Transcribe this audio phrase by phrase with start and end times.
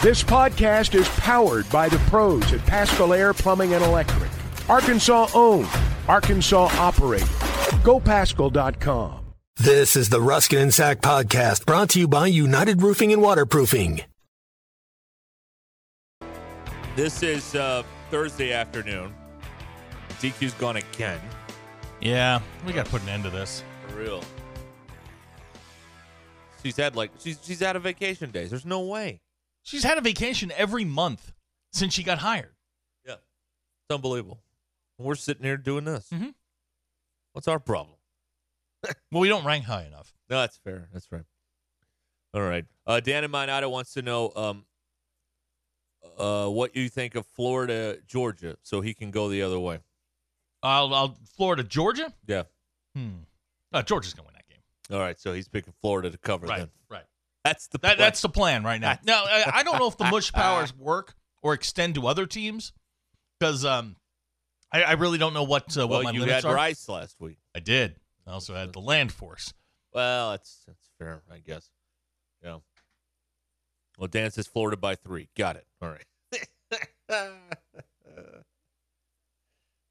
[0.00, 4.30] This podcast is powered by the pros at Paschal Air Plumbing and Electric.
[4.68, 5.66] Arkansas owned,
[6.06, 7.26] Arkansas operated.
[7.82, 9.24] GoPaschal.com.
[9.56, 14.02] This is the Ruscin and Zach podcast brought to you by United Roofing and Waterproofing.
[16.94, 19.12] This is uh, Thursday afternoon.
[20.20, 21.18] DQ's gone again.
[22.00, 23.64] Yeah, we got to put an end to this.
[23.88, 24.22] For real.
[26.62, 28.50] She's had like she's she's out of vacation days.
[28.50, 29.20] There's no way.
[29.68, 31.32] She's had a vacation every month
[31.74, 32.54] since she got hired.
[33.06, 34.40] Yeah, it's unbelievable.
[34.96, 36.08] We're sitting here doing this.
[36.10, 36.32] Mhm.
[37.32, 37.96] What's our problem?
[39.12, 40.14] Well, we don't rank high enough.
[40.30, 40.88] No, that's fair.
[40.92, 41.24] That's right.
[42.32, 42.64] All right.
[42.86, 44.64] Uh, Dan in Minota wants to know um,
[46.18, 49.80] uh, what you think of Florida, Georgia, so he can go the other way.
[50.62, 52.12] I'll, I'll Florida, Georgia.
[52.26, 52.44] Yeah.
[52.94, 53.08] Hmm.
[53.72, 54.62] Uh, Georgia's gonna win that game.
[54.96, 55.18] All right.
[55.20, 56.46] So he's picking Florida to cover.
[56.46, 57.04] Right, Then right.
[57.48, 57.98] That's the That, plan.
[57.98, 58.98] that's the plan right now.
[59.04, 62.72] Now, I, I don't know if the mush powers work or extend to other teams
[63.38, 63.96] because um,
[64.72, 66.54] I, I really don't know what uh, well, what my you limits had are.
[66.54, 67.38] Rice last week.
[67.54, 67.96] I did.
[68.26, 69.52] I also had the land force.
[69.92, 71.70] Well, that's that's fair, I guess.
[72.42, 72.58] Yeah.
[73.98, 75.28] Well, Dan says Florida by three.
[75.36, 75.66] Got it.
[75.82, 76.04] All right.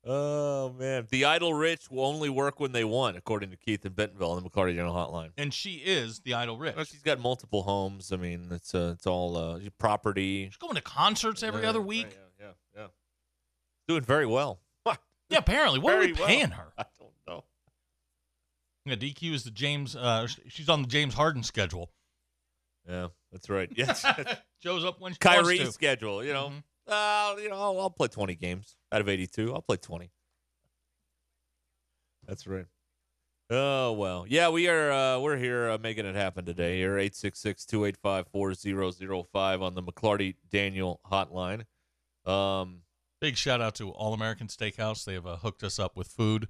[0.07, 3.91] oh man, the idle rich will only work when they want, according to Keith in
[3.93, 5.29] Bentonville on the McLarty Daniel Hotline.
[5.37, 6.75] And she is the idle rich.
[6.75, 8.11] Well, she's got multiple homes.
[8.11, 10.45] I mean, it's uh, it's all uh, property.
[10.45, 12.17] She's going to concerts every Yeah, other right, week.
[12.39, 12.87] Yeah, yeah, yeah.
[13.87, 14.59] Doing very well.
[15.29, 15.79] Yeah, apparently.
[15.79, 16.27] What are Very we well.
[16.29, 16.67] paying her?
[16.77, 17.43] I don't know.
[18.85, 19.93] Yeah, DQ is the James.
[19.93, 21.91] Uh, she's on the James Harden schedule.
[22.87, 23.69] Yeah, that's right.
[23.75, 24.05] Yes.
[24.63, 25.71] Shows up when she Kyrie wants to.
[25.73, 26.23] schedule.
[26.23, 26.63] You know, Mhm.
[26.87, 29.53] Uh, you know, I'll, I'll play twenty games out of eighty-two.
[29.53, 30.11] I'll play twenty.
[32.27, 32.65] That's right.
[33.49, 34.91] Oh well, yeah, we are.
[34.91, 36.77] Uh, we're here uh, making it happen today.
[36.77, 41.63] Here, 866-285-4005 on the McLarty Daniel hotline.
[42.25, 42.81] Um,
[43.21, 45.05] Big shout out to All American Steakhouse.
[45.05, 46.49] They have uh, hooked us up with food.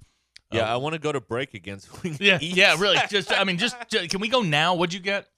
[0.52, 2.56] yeah, Uh, I want to go to break again so we yeah, eat.
[2.56, 2.74] yeah.
[2.78, 4.74] Really, just I mean, just, ju- can we go now?
[4.74, 5.28] What'd you get?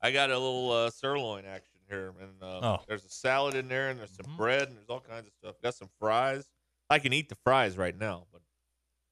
[0.00, 2.84] I got a little uh, sirloin action here, and uh, Oh.
[2.88, 4.36] there's a salad in there, and there's some Mhm.
[4.36, 5.56] bread, and there's all kinds of stuff.
[5.62, 6.48] Got some fries.
[6.90, 8.42] I can eat the fries right now, but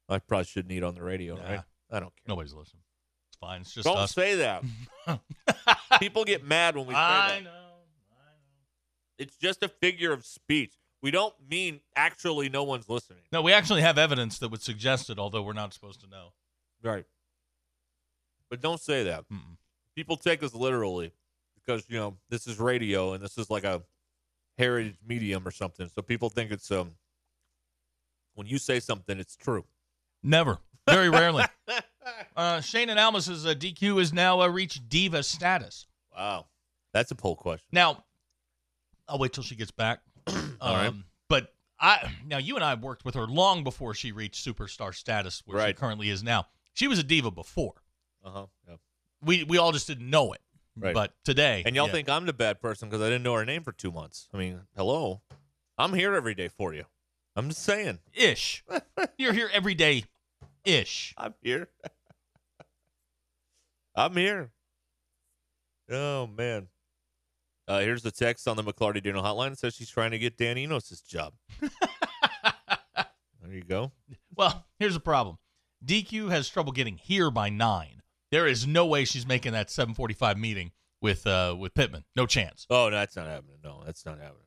[0.09, 1.43] I probably shouldn't eat on the radio, Nah.
[1.43, 1.65] right?
[1.91, 2.25] I don't care.
[2.27, 2.83] Nobody's listening.
[3.29, 3.61] It's fine.
[3.63, 4.13] It's just don't us.
[4.13, 4.65] say that.
[6.01, 7.43] People get mad when we say I that.
[7.45, 7.51] know.
[7.51, 8.61] I know.
[9.19, 10.75] It's just a figure of speech.
[11.03, 13.23] We don't mean actually no one's listening.
[13.33, 16.33] No, we actually have evidence that would suggest it, although we're not supposed to know.
[16.83, 17.07] Right.
[18.51, 19.29] But don't say that.
[19.29, 19.57] Mm-mm.
[19.95, 21.13] People take us literally
[21.71, 23.83] because, you know, this is radio and this is like a
[24.59, 25.89] heritage medium or something.
[25.95, 26.93] So people think it's um
[28.35, 29.65] when you say something, it's true.
[30.23, 30.59] Never.
[30.89, 31.45] Very rarely.
[32.37, 35.87] uh, Shane and Alma says uh, DQ has now uh, reached diva status.
[36.17, 36.47] Wow.
[36.93, 37.67] That's a poll question.
[37.73, 38.05] Now,
[39.09, 40.01] I'll wait till she gets back.
[40.61, 40.87] All right.
[40.89, 44.45] Um, But I now you and I have worked with her long before she reached
[44.45, 46.47] superstar status where she currently is now.
[46.75, 47.75] She was a diva before.
[48.25, 48.47] Uh-huh.
[48.69, 48.77] Yeah.
[49.23, 50.41] We we all just didn't know it.
[50.77, 50.95] Right.
[50.95, 51.93] But today, And y'all yeah.
[51.93, 54.29] think I'm the bad person because I didn't know her name for two months.
[54.33, 55.23] I mean, hello.
[55.77, 56.85] I'm here every day for you.
[57.37, 57.99] I'm just saying.
[58.13, 58.65] ish?
[59.19, 60.05] You're here every day,
[60.65, 61.15] ish.
[61.17, 61.69] I'm here.
[63.95, 64.51] I'm here.
[65.91, 66.69] Oh man.
[67.67, 69.53] Uh, here's the text on the McLarty Daniel hotline.
[69.53, 71.35] It says she's trying to get Dan Enos' job.
[71.61, 71.71] there
[73.49, 73.93] you go.
[74.35, 75.39] Well, here's the problem.
[75.85, 78.00] DQ has trouble getting here by nine.
[78.31, 82.05] There is no way she's making that 7:45 meeting with uh with Pittman.
[82.17, 82.67] No chance.
[82.71, 83.59] Oh, no, that's not happening.
[83.63, 84.47] No, that's not happening.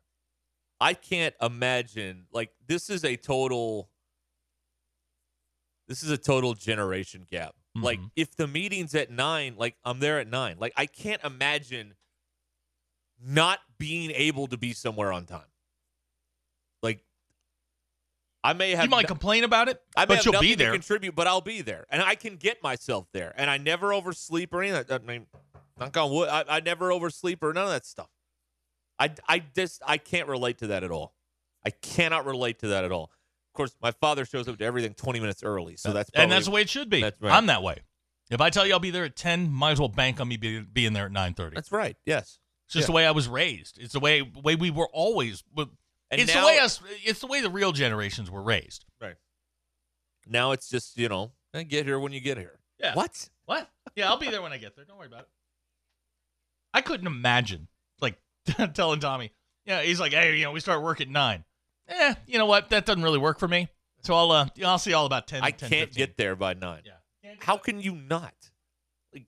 [0.80, 2.28] I can't imagine.
[2.32, 3.90] Like, this is a total.
[5.88, 7.56] This is a total generation gap.
[7.76, 8.12] Like, Mhm.
[8.16, 10.58] if the meeting's at nine, like I'm there at nine.
[10.60, 11.96] Like, I can't imagine
[13.20, 15.48] not being able to be somewhere on time.
[18.44, 18.86] I may have.
[18.86, 20.72] you might no- complain about it, I may but you'll be there.
[20.72, 23.94] to contribute, but I'll be there, and I can get myself there, and I never
[23.94, 24.86] oversleep or anything.
[24.90, 25.28] I mean,
[25.80, 28.10] knock on wood, I, I never oversleep or none of that stuff.
[29.00, 31.14] I, I just I can't relate to that at all.
[31.66, 33.04] I cannot relate to that at all.
[33.04, 36.46] Of course, my father shows up to everything twenty minutes early, so that's and that's
[36.46, 37.02] the way it should be.
[37.02, 37.34] That's right.
[37.34, 37.78] I'm that way.
[38.30, 40.38] If I tell you I'll be there at 10, might as well bank on me
[40.38, 41.54] be, being there at 9:30.
[41.54, 41.96] That's right.
[42.06, 42.86] Yes, It's just yeah.
[42.88, 43.78] the way I was raised.
[43.80, 45.44] It's the way way we were always.
[46.14, 46.80] And it's now- the way us.
[47.04, 48.86] It's the way the real generations were raised.
[49.02, 49.16] right.
[50.26, 52.60] Now it's just you know, eh, get here when you get here.
[52.80, 52.94] Yeah.
[52.96, 53.30] What?
[53.46, 53.70] What?
[53.96, 54.86] Yeah, I'll be there when I get there.
[54.86, 55.30] Don't worry about it.
[56.74, 57.68] I couldn't imagine
[58.02, 58.18] like
[58.74, 59.32] telling Tommy.
[59.66, 61.44] Yeah, he's like, hey, you know, we start work at nine.
[61.88, 62.70] Eh, you know what?
[62.70, 63.68] That doesn't really work for me.
[64.02, 65.44] So I'll uh, I'll see all about ten.
[65.44, 65.94] I 10, can't 15.
[65.98, 66.84] get there by nine.
[66.86, 67.34] Yeah.
[67.40, 68.34] How can you not?
[69.14, 69.26] Like,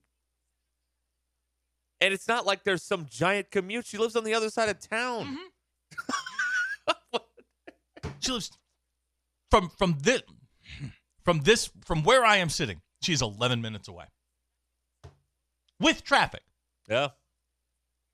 [2.02, 3.86] And it's not like there's some giant commute.
[3.86, 5.38] She lives on the other side of town.
[8.20, 8.52] She lives
[9.52, 10.22] from from this
[11.24, 12.82] from this from where I am sitting.
[13.02, 14.06] She's 11 minutes away
[15.80, 16.42] with traffic,
[16.90, 17.10] Yeah.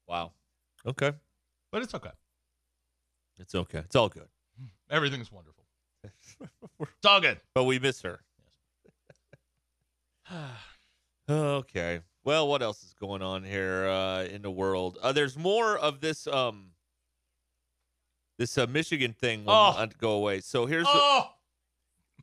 [0.08, 0.32] Wow.
[0.86, 1.14] Okay.
[1.72, 2.10] but it's okay.
[3.38, 3.80] It's okay.
[3.80, 4.28] It's all good.
[4.90, 5.64] Everything's wonderful.
[6.80, 7.40] It's all good.
[7.54, 8.20] But we miss her.
[11.30, 12.02] okay.
[12.24, 14.98] Well, what else is going on here uh, in the world?
[15.02, 16.72] Uh, there's more of this um
[18.42, 19.74] this uh, Michigan thing will Oh.
[19.78, 20.40] not go away.
[20.42, 21.28] So here's the, Oh,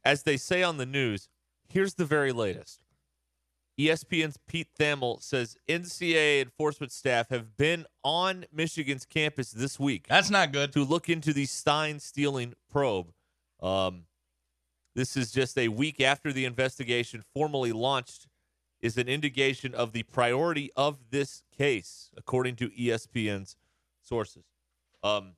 [0.05, 1.29] as they say on the news,
[1.69, 2.83] here's the very latest.
[3.79, 10.31] ESPN's Pete Thamel says NCAA enforcement staff have been on Michigan's campus this week that's
[10.31, 10.73] not good.
[10.73, 13.13] to look into the sign stealing probe.
[13.63, 14.07] Um,
[14.97, 18.27] this is just a week after the investigation formally launched,
[18.81, 23.55] is an indication of the priority of this case, according to ESPN's
[24.03, 24.47] sources.
[25.05, 25.35] Um,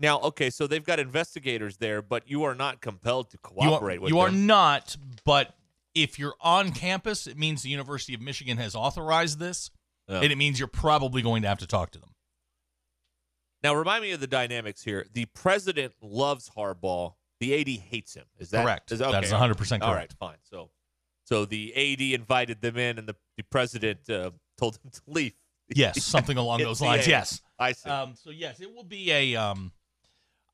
[0.00, 3.98] now, okay, so they've got investigators there, but you are not compelled to You cooperate
[3.98, 5.54] are, with you are not, but
[5.94, 9.70] if you're on campus, it means the University of Michigan has authorized this,
[10.08, 10.20] Yeah.
[10.20, 12.10] and it means you're probably going to have to talk to them.
[13.62, 15.06] Now, remind me of the dynamics here.
[15.12, 17.14] The president loves Harbaugh.
[17.40, 18.24] The AD hates him.
[18.38, 18.90] Is that Correct.
[18.92, 19.50] Is, That okay, is all right.
[19.50, 20.14] 100% All right, correct.
[20.18, 20.36] fine.
[20.42, 20.70] So,
[21.24, 25.34] so the AD invited them in, and the, the president uh, told them to leave.
[25.72, 27.06] Yes, something along those lines.
[27.06, 27.42] Yes.
[27.58, 27.88] I see.
[27.90, 29.36] Um, so yes, it will be a.
[29.36, 29.72] Um,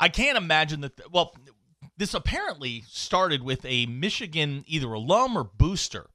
[0.01, 1.01] I can't imagine that.
[1.13, 1.35] Well,
[1.97, 6.11] this apparently started with a Michigan either alum or booster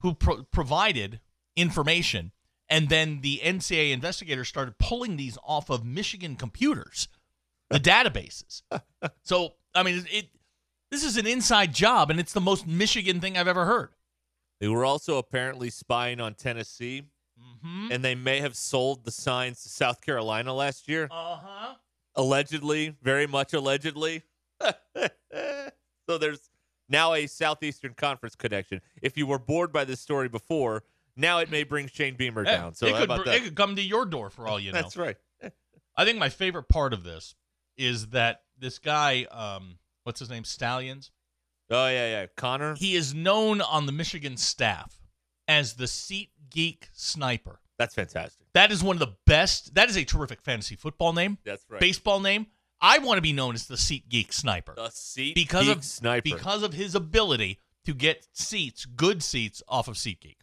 [0.00, 1.20] who pro- provided
[1.56, 2.32] information,
[2.68, 7.08] and then the NCAA investigators started pulling these off of Michigan computers,
[7.70, 8.62] the databases.
[9.22, 10.26] So I mean, it.
[10.90, 13.90] This is an inside job, and it's the most Michigan thing I've ever heard.
[14.60, 17.02] they were also apparently spying on Tennessee,
[17.62, 17.88] Hmm?
[17.90, 21.08] and they may have sold the signs to South Carolina last year.
[21.10, 21.74] Uh huh.
[22.16, 24.22] Allegedly, very much allegedly.
[24.62, 26.50] so there's
[26.88, 28.80] now a Southeastern Conference connection.
[29.02, 30.84] If you were bored by this story before,
[31.16, 32.74] now it may bring Shane Beamer down.
[32.74, 34.82] So it could, it could come to your door for all you know.
[34.82, 35.16] That's right.
[35.96, 37.34] I think my favorite part of this
[37.76, 41.10] is that this guy, um, what's his name, Stalions.
[41.70, 42.26] Oh yeah, yeah.
[42.36, 42.74] Connor.
[42.74, 45.00] He is known on the Michigan staff
[45.48, 47.60] as the Seat Geek Sniper.
[47.78, 48.46] That's fantastic.
[48.54, 49.74] That is one of the best.
[49.74, 51.80] That is a terrific fantasy football name, That's right.
[51.80, 52.46] baseball name.
[52.80, 55.84] I want to be known as the Seat Geek Sniper the seat because Geek of
[55.84, 56.22] sniper.
[56.22, 60.36] because of his ability to get seats, good seats, off of SeatGeek.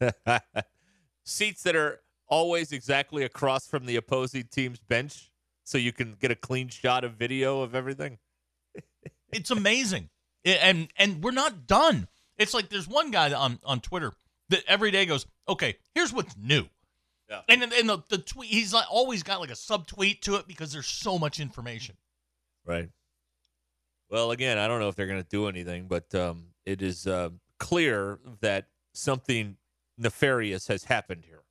[0.00, 0.42] Right.
[1.24, 5.30] seats that are always exactly across from the opposing team's bench,
[5.64, 8.18] so you can get a clean shot of video of everything.
[9.32, 10.08] It's amazing,
[10.44, 12.06] and and we're not done.
[12.38, 14.12] It's like there's one guy on on Twitter
[14.50, 16.66] that every day goes, "Okay, here's what's new,"
[17.30, 17.42] Yeah.
[17.48, 20.72] and and the, the tweet he's like always got like a subtweet to it because
[20.72, 21.96] there's so much information.
[22.64, 22.88] Right.
[24.10, 27.06] Well, again, I don't know if they're going to do anything, but um, it is
[27.06, 29.56] uh, clear that something
[29.98, 31.42] nefarious has happened here.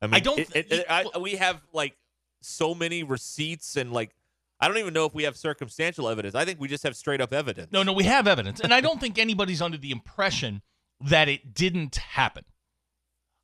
[0.00, 1.96] I mean, I don't it- th- it- I- we have like
[2.42, 4.14] so many receipts and like
[4.60, 6.34] I don't even know if we have circumstantial evidence.
[6.34, 7.70] I think we just have straight up evidence.
[7.72, 10.62] No, no, we have evidence, and I don't think anybody's under the impression
[11.00, 12.44] that it didn't happen.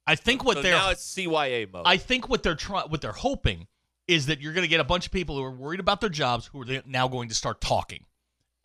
[0.07, 1.83] I think what so they're now it's CYA mode.
[1.87, 3.67] I think what they're trying, what they're hoping
[4.09, 6.11] is that you're going to get a bunch of people who are worried about their
[6.11, 8.05] jobs who are now going to start talking,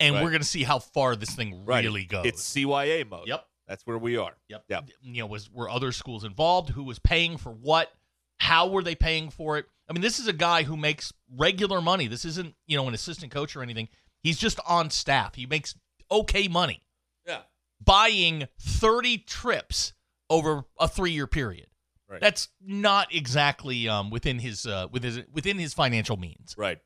[0.00, 0.24] and Right.
[0.24, 1.84] we're going to see how far this thing Right.
[1.84, 2.26] really goes.
[2.26, 3.28] It's CYA mode.
[3.28, 3.46] Yep.
[3.68, 4.34] That's where we are.
[4.48, 4.64] Yep.
[4.68, 4.88] Yep.
[5.02, 6.70] You know, was were other schools involved?
[6.70, 7.92] Who was paying for what?
[8.38, 9.66] How were they paying for it?
[9.88, 12.06] I mean, this is a guy who makes regular money.
[12.08, 13.88] This isn't, you know, an assistant coach or anything.
[14.22, 15.34] He's just on staff.
[15.36, 15.74] He makes
[16.10, 16.82] okay money
[17.26, 17.42] Yeah.
[17.80, 19.92] buying 30 trips
[20.30, 21.66] over a 3-year period.
[22.08, 22.20] Right.
[22.20, 26.54] That's not exactly um, within his uh, within his, within his financial means.
[26.56, 26.78] Right.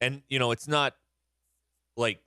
[0.00, 0.94] And you know, it's not
[1.94, 2.20] like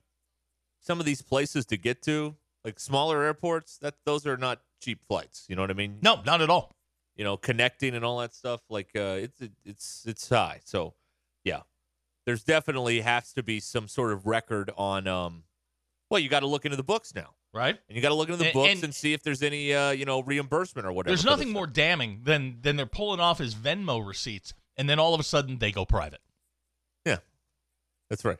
[0.80, 5.00] some of these places to get to, like smaller airports, that those are not cheap
[5.08, 5.46] flights.
[5.48, 5.98] You know what I mean?
[6.02, 6.70] No, not at all.
[7.16, 10.60] You know, connecting and all that stuff, like uh it's it's it's high.
[10.64, 10.94] So
[11.42, 11.62] yeah.
[12.26, 15.42] There's definitely has to be some sort of record on um
[16.10, 17.34] well, you gotta look into the books now.
[17.54, 17.78] Right?
[17.88, 19.90] And you gotta look into the And- books and- and, see if there's any uh,
[19.92, 21.10] you know, reimbursement or whatever.
[21.14, 21.54] There's nothing stuff.
[21.54, 25.24] more damning than than they're pulling off his Venmo receipts and then all of a
[25.24, 26.20] sudden they go private.
[27.06, 27.18] Yeah.
[28.10, 28.38] That's right.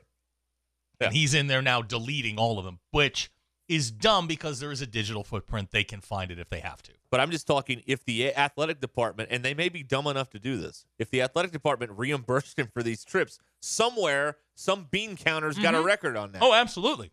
[0.99, 1.07] Yeah.
[1.07, 3.31] And he's in there now deleting all of them, which
[3.67, 5.71] is dumb because there is a digital footprint.
[5.71, 6.91] They can find it if they have to.
[7.09, 10.39] But I'm just talking if the athletic department, and they may be dumb enough to
[10.39, 15.57] do this, if the athletic department reimbursed him for these trips, somewhere some bean counter's
[15.57, 16.41] got a record on that.
[16.41, 17.11] Oh, absolutely.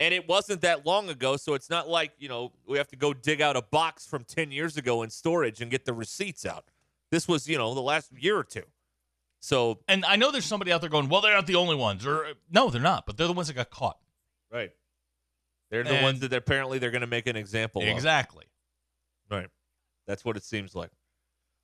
[0.00, 2.96] And it wasn't that long ago, so it's not like, you know, we have to
[2.96, 6.44] go dig out a box from 10 years ago in storage and get the receipts
[6.44, 6.64] out.
[7.10, 8.64] This was, you know, the last year or two.
[9.40, 12.04] So, And I know there's somebody out there going, well, they're not the only ones.
[12.06, 13.98] Or no, they're not, but they're the ones that got caught.
[14.50, 14.72] right.
[15.70, 17.88] They're the And- ones that apparently they're going to make an example of.
[17.88, 18.44] Exactly.
[19.30, 19.48] Right.
[20.06, 20.90] That's what it seems like.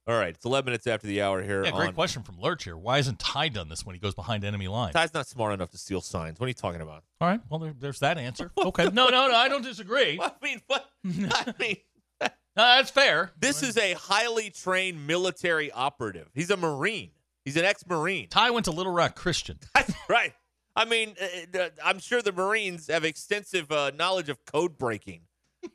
[0.06, 0.34] All right.
[0.34, 1.64] It's 11 minutes after the hour here.
[1.64, 2.76] Yeah, great on- question from Lurch here.
[2.76, 4.94] Why isn't Ty done this when he goes behind enemy lines?
[4.94, 6.40] Ty's not smart enough to steal signs.
[6.40, 7.04] What are you talking about?
[7.20, 8.50] All right, well, there, there's that answer.
[8.58, 8.84] Okay.
[8.84, 10.16] No, no, no, I don't disagree.
[10.20, 10.88] No, I mean, what?
[11.06, 11.76] I mean,
[12.56, 13.30] that's fair.
[13.38, 16.28] this is a highly trained military operative.
[16.34, 17.10] He's a Marine.
[17.44, 18.28] He's an ex-Marine.
[18.28, 19.58] Ty went to Little Rock Christian.
[19.74, 20.32] That's right.
[20.76, 25.22] I mean, uh, uh, I'm sure the Marines have extensive uh, knowledge of code breaking.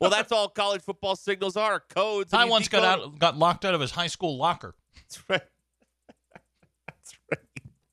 [0.00, 2.32] Well, that's all college football signals are codes.
[2.32, 4.74] and Ty you once got decode- out, got locked out of his high school locker.
[4.96, 5.42] That's right.
[6.88, 7.40] That's right.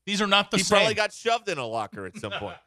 [0.06, 0.78] These are not the He same.
[0.78, 2.56] probably got shoved in a locker at some point.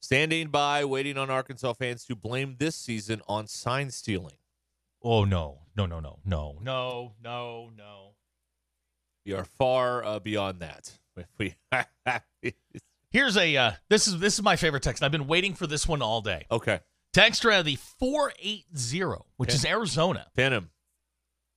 [0.00, 4.36] "Standing by, waiting on Arkansas fans to blame this season on sign stealing."
[5.02, 5.60] Oh, no.
[5.76, 8.14] No, no, no, no, no, no, no.
[9.24, 10.98] We are far uh, beyond that.
[11.38, 11.54] We
[13.10, 15.02] Here's a uh, this is this is my favorite text.
[15.02, 16.46] I've been waiting for this one all day.
[16.50, 16.80] okay,
[17.12, 19.56] Texter out of the 480, which Okay.
[19.56, 20.28] is Arizona.
[20.34, 20.70] pin him.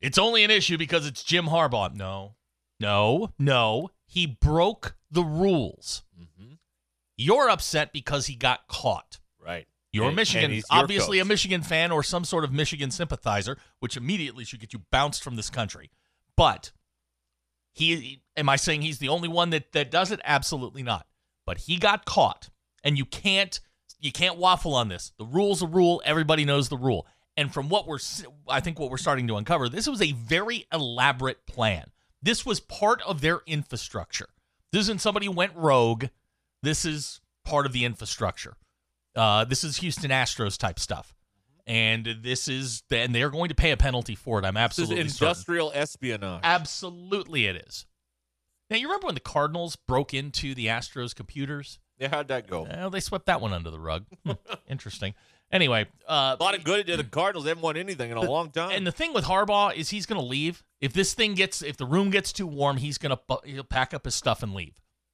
[0.02, 1.94] It's only an issue because it's Jim Harbaugh.
[1.94, 2.36] No,
[2.80, 3.92] no, no.
[4.06, 6.04] He broke the rules.
[6.18, 6.24] hmm
[7.18, 9.20] You're upset because he got caught.
[9.40, 9.68] Right.
[9.92, 11.26] You're And- Michigan, and he's your obviously a.
[11.26, 15.36] Michigan fan or some sort of Michigan sympathizer, which immediately should get you bounced from
[15.36, 15.92] this country.
[16.36, 16.72] But
[17.74, 20.20] he, am I saying he's the only one that that does it?
[20.24, 21.06] Absolutely not.
[21.46, 22.50] But he got caught,
[22.84, 23.60] and you can't
[24.00, 25.14] you can't waffle on this.
[25.18, 26.02] The rule's a rule.
[26.06, 27.08] Everybody knows the rule.
[27.38, 28.00] And from what we're,
[28.48, 31.86] I think what we're starting to uncover, this was a very elaborate plan.
[32.22, 34.30] This was part of their infrastructure.
[34.72, 36.06] This isn't somebody went rogue.
[36.64, 38.56] This is part of the infrastructure.
[39.16, 41.14] Uh, this is Houston Astros type stuff,
[41.68, 44.46] and this is and they're going to pay a penalty for it.
[44.46, 45.28] I'm This is absolutely certain.
[45.28, 46.42] industrial espionage.
[46.44, 47.86] Absolutely, it is.
[48.70, 51.78] Now you remember when the Cardinals broke into the Astros computers?
[52.00, 52.64] yeah, how'd that go?
[52.64, 54.06] Well, they swept that one under the rug.
[54.26, 54.32] Hmm,
[54.68, 55.14] Interesting.
[55.52, 57.44] Anyway, uh, A lot of good did the Cardinals.
[57.46, 58.72] They haven't won anything in a long time.
[58.72, 60.64] and the thing with Harbaugh is he's going to leave.
[60.82, 63.94] If this thing gets, if the room gets too warm, he's going to he'll pack
[63.94, 64.74] up his stuff and leave,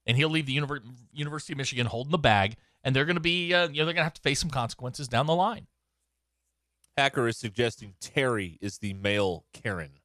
[0.10, 0.82] and he'll leave the Univer-
[1.14, 3.94] University of Michigan holding the bag, and they're going to be, uh, you know, they're
[3.94, 5.68] going to have to face some consequences down the line.
[6.98, 10.00] Hacker is suggesting Terry is the male Karen.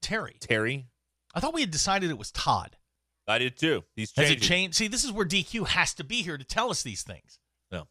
[0.00, 0.86] Terry, Terry?
[1.34, 2.76] I thought we had decided it was Todd.
[3.26, 3.82] I did too.
[3.96, 4.76] He's Has it changed?
[4.76, 7.40] See, this is where DQ has to be here to tell us these things.
[7.72, 7.88] No.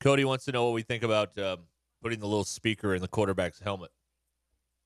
[0.00, 1.60] Cody wants to know what we think about um,
[2.02, 3.90] putting the little speaker in the quarterback's helmet.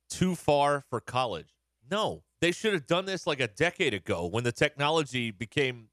[0.09, 1.49] Too far for college?
[1.91, 5.89] No, they should have done this like a decade ago when the technology became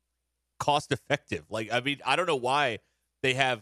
[0.60, 1.46] cost effective.
[1.50, 2.80] Like, I mean, I don't know why
[3.22, 3.62] they have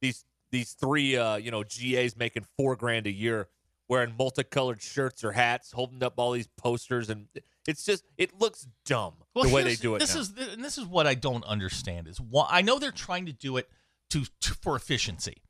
[0.00, 3.48] these these three, uh, you know, GAs making four grand a year,
[3.88, 7.26] wearing multicolored shirts or hats, holding up all these posters, and
[7.66, 9.98] it's just it looks dumb the way they do it.
[10.00, 10.20] This now.
[10.20, 13.32] is and this is what I don't understand is why I know they're trying to
[13.32, 13.68] do it
[14.10, 15.42] to, to for efficiency,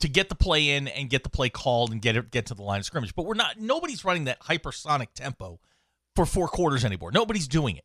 [0.00, 2.54] to get the play in and get the play called and get it get to
[2.54, 3.14] the line of scrimmage.
[3.14, 3.58] But we're not.
[3.58, 5.60] Nobody's running that hypersonic tempo
[6.16, 7.10] for four quarters anymore.
[7.12, 7.84] Nobody's doing it.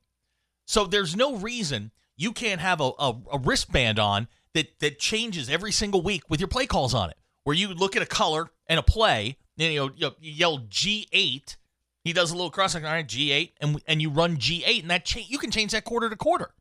[0.66, 5.50] So there's no reason you can't have a, a, a wristband on that that changes
[5.50, 8.50] every single week with your play calls on it, where you look at a color
[8.68, 11.58] and a play, and you know you, yell G eight.
[12.04, 14.82] He does a little cross all right, G eight, and and you run G eight,
[14.82, 16.52] and that cha- you can change that quarter to quarter.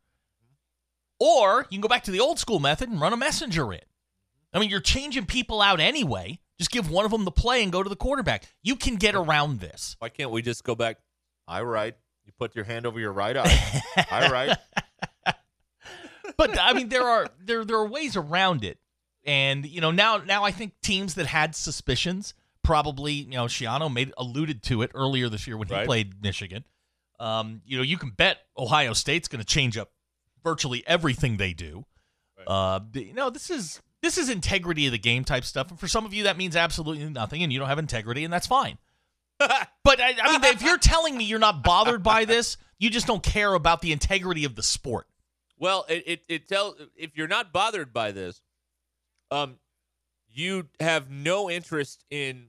[1.19, 3.79] Or you can go back to the old school method and run a messenger in.
[4.53, 6.39] I mean, you're changing people out anyway.
[6.57, 8.47] Just give one of them the play and go to the quarterback.
[8.63, 9.95] You can get around this.
[9.99, 10.97] Why can't we just go back?
[11.47, 11.95] I write.
[12.25, 13.81] You put your hand over your right eye.
[14.09, 14.57] I write.
[16.37, 18.79] but I mean, there are there there are ways around it,
[19.23, 22.33] and you know now now I think teams that had suspicions
[22.63, 25.85] probably you know Schiano made alluded to it earlier this year when he Right.
[25.85, 26.65] played Michigan.
[27.19, 29.91] Um, you know, you can bet Ohio State's going to change up
[30.43, 31.85] virtually everything they do.
[32.45, 35.87] Uh, you know, this is this is integrity of the game type stuff, and for
[35.87, 38.77] some of you that means absolutely nothing, and you don't have integrity, and that's fine.
[39.83, 43.07] but I, I mean, if you're telling me you're not bothered by this, you just
[43.07, 45.07] don't care about the integrity of the sport.
[45.57, 48.41] Well, it it, it tells if you're not bothered by this,
[49.31, 49.57] um,
[50.31, 52.47] you have no interest in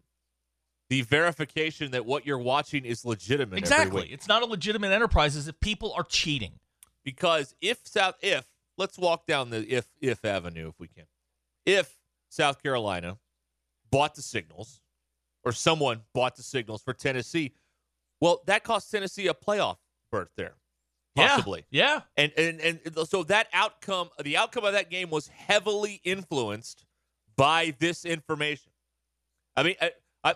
[0.89, 3.59] the verification that what you're watching is legitimate.
[3.59, 4.09] Exactly.
[4.13, 6.53] It's not a legitimate enterprise if people are cheating.
[7.05, 11.05] because if South if let's walk down the if if avenue if we can.
[11.65, 11.97] If
[12.29, 13.19] South Carolina
[13.91, 14.81] bought the signals
[15.47, 17.55] or someone bought the signals for Tennessee,
[18.21, 19.77] well, that cost Tennessee a playoff
[20.11, 20.57] berth there.
[21.15, 21.65] Possibly.
[21.71, 22.03] Yeah.
[22.19, 26.85] And, and and so that outcome the outcome of that game was heavily influenced
[27.37, 28.73] by this information.
[29.57, 30.35] I mean, I, I,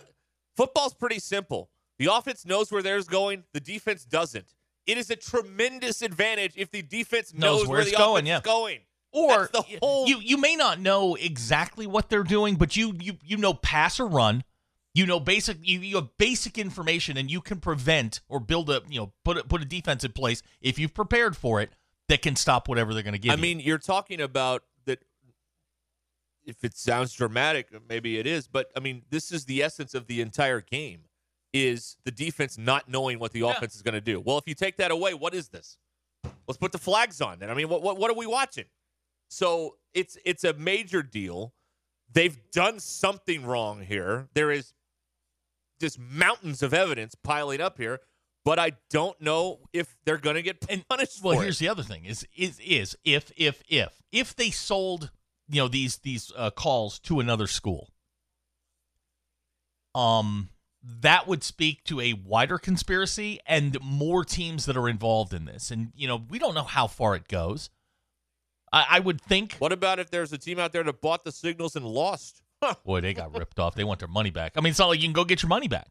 [0.57, 1.69] football's pretty simple.
[1.99, 3.45] The offense knows where theirs going.
[3.53, 4.55] The defense doesn't.
[4.87, 8.29] It is a tremendous advantage if the defense Knows knows, where where, the going, offense
[8.29, 8.37] yeah.
[8.39, 8.79] is going.
[9.13, 10.07] Or That's the whole.
[10.07, 14.01] you you may not know exactly what they're doing, but you you you know pass
[14.01, 14.45] or run.
[14.93, 18.83] You know basic you, you have basic information and you can prevent or build a
[18.89, 21.71] you know put a, put a defense in place if you've prepared for it
[22.09, 23.41] that can stop whatever they're going to give I you.
[23.43, 24.99] mean, you're talking about that.
[26.45, 30.07] If it sounds dramatic, maybe it is, but I mean, this is the essence of
[30.09, 31.03] the entire game:
[31.53, 33.53] is the defense not knowing what the Yeah.
[33.57, 34.19] offense is going to do.
[34.19, 35.79] Well, if you take that away, what is this?
[36.49, 37.39] Let's put the flags on.
[37.39, 38.65] Then I mean, what what, what are we watching?
[39.29, 41.55] So it's it's a major deal.
[42.13, 44.29] They've done something wrong here.
[44.35, 44.73] There is
[45.81, 48.01] just mountains of evidence piling up here,
[48.45, 51.65] but I don't know if they're going to get And- punished well, for here's it.
[51.65, 55.11] the other thing: is is is if if if if they sold
[55.49, 57.89] you know these these uh, calls to another school,
[59.95, 60.51] um,
[60.83, 65.71] that would speak to a wider conspiracy and more teams that are involved in this.
[65.71, 67.71] And you know, we don't know how far it goes.
[68.73, 69.55] I, I would think.
[69.55, 72.41] What about if there's a team out there that bought the signals and lost?
[72.85, 73.75] Boy, they got ripped off.
[73.75, 74.53] They want their money back.
[74.57, 75.89] I mean, it's not like you can go get your money back.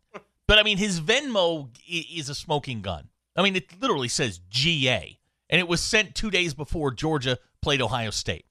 [0.47, 3.10] But I mean, his Venmo is a smoking gun.
[3.36, 7.82] I mean, it literally says GA, and it was sent two days before Georgia played
[7.82, 8.45] Ohio State.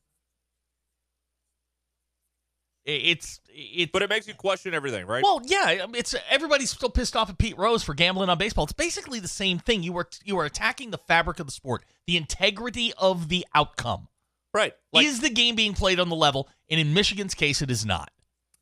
[2.85, 5.23] It's it's But it makes you question everything, right?
[5.23, 5.87] well, yeah.
[5.95, 8.65] It's everybody's still pissed off at Pete Rose for gambling on baseball.
[8.65, 9.83] It's basically the same thing.
[9.83, 14.09] You were you are attacking the fabric of the sport, the integrity of the outcome.
[14.55, 14.73] right.
[14.93, 16.49] Like is the game being played on the level?
[16.71, 18.11] And in Michigan's case, it is not.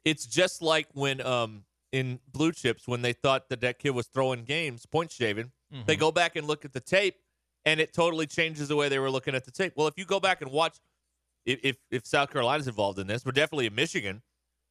[0.04, 4.06] it's just like when um in blue chips when they thought that that kid was
[4.08, 5.46] throwing games, point shaving.
[5.72, 5.82] Mm-hmm.
[5.86, 7.16] They go back and look at the tape,
[7.64, 9.72] and it totally changes the way they were looking at the tape.
[9.76, 10.76] Well, if you go back and watch,
[11.44, 14.22] if if, if South Carolina's involved in this, but definitely in Michigan,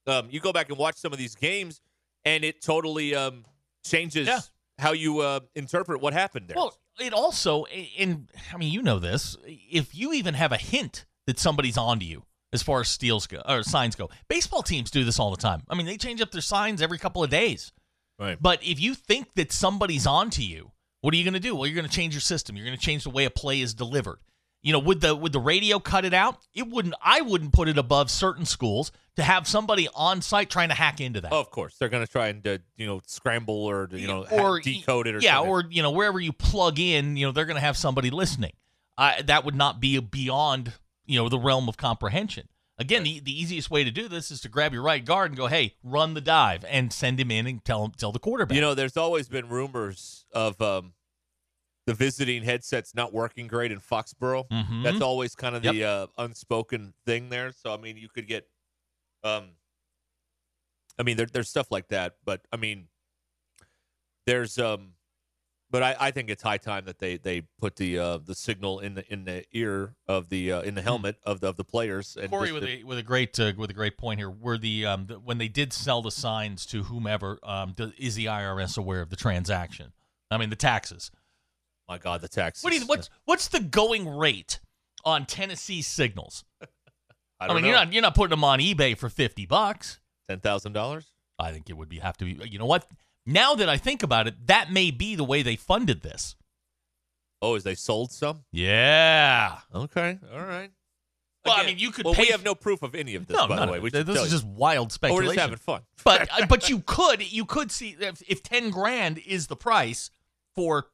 [0.08, 1.82] um, you go back and watch some of these games,
[2.24, 3.44] and it totally um
[3.84, 4.40] changes Yeah.
[4.80, 6.56] how you uh, interpret what happened there.
[6.56, 7.66] Well, it also,
[8.00, 9.36] and I mean, you know this.
[9.46, 12.24] If you even have a hint that somebody's onto you,
[12.56, 15.62] as far as steals go or signs go, baseball teams do this all the time.
[15.70, 17.72] I mean, they change up their signs every couple of days.
[18.20, 18.38] right.
[18.42, 21.56] But if you think that somebody's onto you, what are you going to do?
[21.56, 22.56] Well, you're going to change your system.
[22.56, 24.18] You're going to change the way a play is delivered.
[24.64, 26.40] You know, would the would the radio cut it out?
[26.56, 26.96] It wouldn't.
[27.00, 31.00] I wouldn't put it above certain schools to have somebody on site trying to hack
[31.00, 31.32] into that.
[31.32, 34.26] Oh, of course, they're going to try and uh, you know scramble or you know
[34.32, 35.52] or decode it or yeah, something.
[35.52, 38.54] or you know wherever you plug in, you know they're going to have somebody listening.
[38.98, 40.74] Uh, that would not be beyond
[41.06, 42.48] you know the realm of comprehension.
[42.78, 45.38] Again, the, the easiest way to do this is to grab your right guard and
[45.38, 48.54] go, "Hey, run the dive," and send him in and tell him tell the quarterback.
[48.56, 50.94] You know, there's always been rumors of um,
[51.88, 54.50] the visiting headsets not working great in Foxborough.
[54.50, 54.84] Mhm.
[54.84, 57.54] That's always kind of the uh, unspoken thing there.
[57.54, 58.46] So I mean, you could get,
[59.24, 59.52] um,
[61.00, 62.88] I mean, there, there's stuff like that, but I mean,
[64.26, 64.95] there's um,
[65.72, 68.80] but I, I think it's high time that they they put the uh, the signal
[68.80, 71.64] in the in the ear of the uh, in the helmet of the of the
[71.64, 72.16] players.
[72.16, 72.36] And Hmm.
[72.36, 74.30] Corey with a with a great uh, with a great point here.
[74.30, 78.16] Were the, um, the when they did sell the signs to whomever, um, do, is
[78.16, 79.92] the IRS aware of the transaction?
[80.32, 81.12] I mean, the taxes.
[81.88, 82.64] my God, the taxes.
[82.64, 84.60] What do you, what's what's the going rate
[85.04, 86.44] on Tennessee signals?
[86.62, 86.66] I,
[87.40, 87.70] I, don't mean, know.
[87.70, 90.00] you're not you're not putting them on eBay for fifty bucks.
[90.30, 91.06] ten thousand dollars.
[91.38, 92.48] I think it would be have to be.
[92.50, 92.88] You know what?
[93.26, 96.36] Now that I think about it, that may be the way they funded this.
[97.42, 98.44] Oh, is they sold some?
[98.52, 99.60] Yeah.
[99.74, 100.72] Okay, all right.
[101.46, 103.38] Well, I mean, you could Well, pay we have no proof of any of this,
[103.38, 103.80] No, by no, the way.
[103.80, 104.30] We This is you.
[104.30, 105.28] just wild Oh, speculation.
[105.28, 105.82] we're just having fun.
[106.04, 110.10] but uh, but you could you could see if, if 10 grand is the price
[110.56, 110.88] for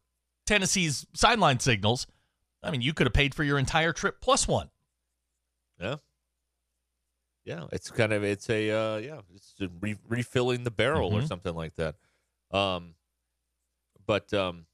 [0.45, 2.05] Tennessee's sideline signals
[2.63, 4.69] I mean, you could have paid for your entire trip plus one.
[5.79, 5.95] Yeah.
[7.45, 11.27] Yeah, it's kind of it's a uh, yeah, it's re- refilling the barrel or Mhm.
[11.27, 11.95] something like that.
[12.53, 12.95] Um,
[14.05, 14.65] but um,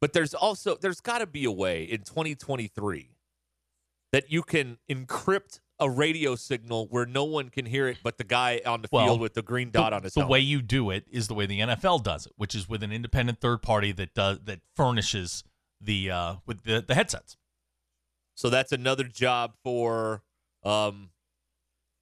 [0.00, 3.10] but there's also there's got to be a way in 2023
[4.12, 8.24] that you can encrypt a radio signal where no one can hear it but the
[8.24, 10.32] guy on the Well, field with the green dot the, on his the helmet.
[10.32, 12.92] way you do it is the way the NFL does it, which is with an
[12.92, 15.44] independent third party that does that furnishes
[15.80, 17.36] the uh, with the, the headsets.
[18.34, 20.22] So that's another job for
[20.62, 21.10] um,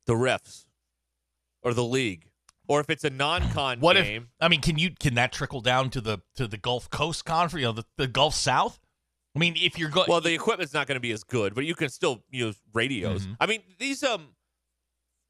[0.07, 0.67] the refs
[1.63, 2.29] or the league,
[2.69, 4.23] or if it's a non-con What game.
[4.23, 7.25] if I mean, can you can that trickle down to the to the Gulf Coast
[7.25, 8.79] Conference, you know, the, the Gulf South?
[9.37, 11.65] I mean, if you're going, Well, the equipment's not going to be as good, but
[11.65, 13.27] you can still use radios.
[13.27, 13.37] Mhm.
[13.41, 14.29] I mean, these um,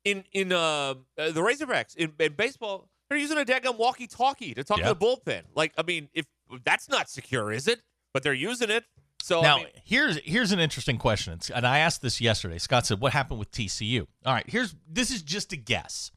[0.05, 4.64] in in uh, uh the Razorbacks in, in baseball, they're using a daggum walkie-talkie to
[4.64, 5.42] talk to the bullpen.
[5.55, 6.27] Like, I mean, if
[6.64, 7.81] that's not secure, is it?
[8.12, 8.85] But they're using it.
[9.23, 12.59] So now I mean, here's here's an interesting question, It's- and I asked this yesterday.
[12.59, 16.11] Scott said, "What happened with TCU?" All right, here's this is just a guess.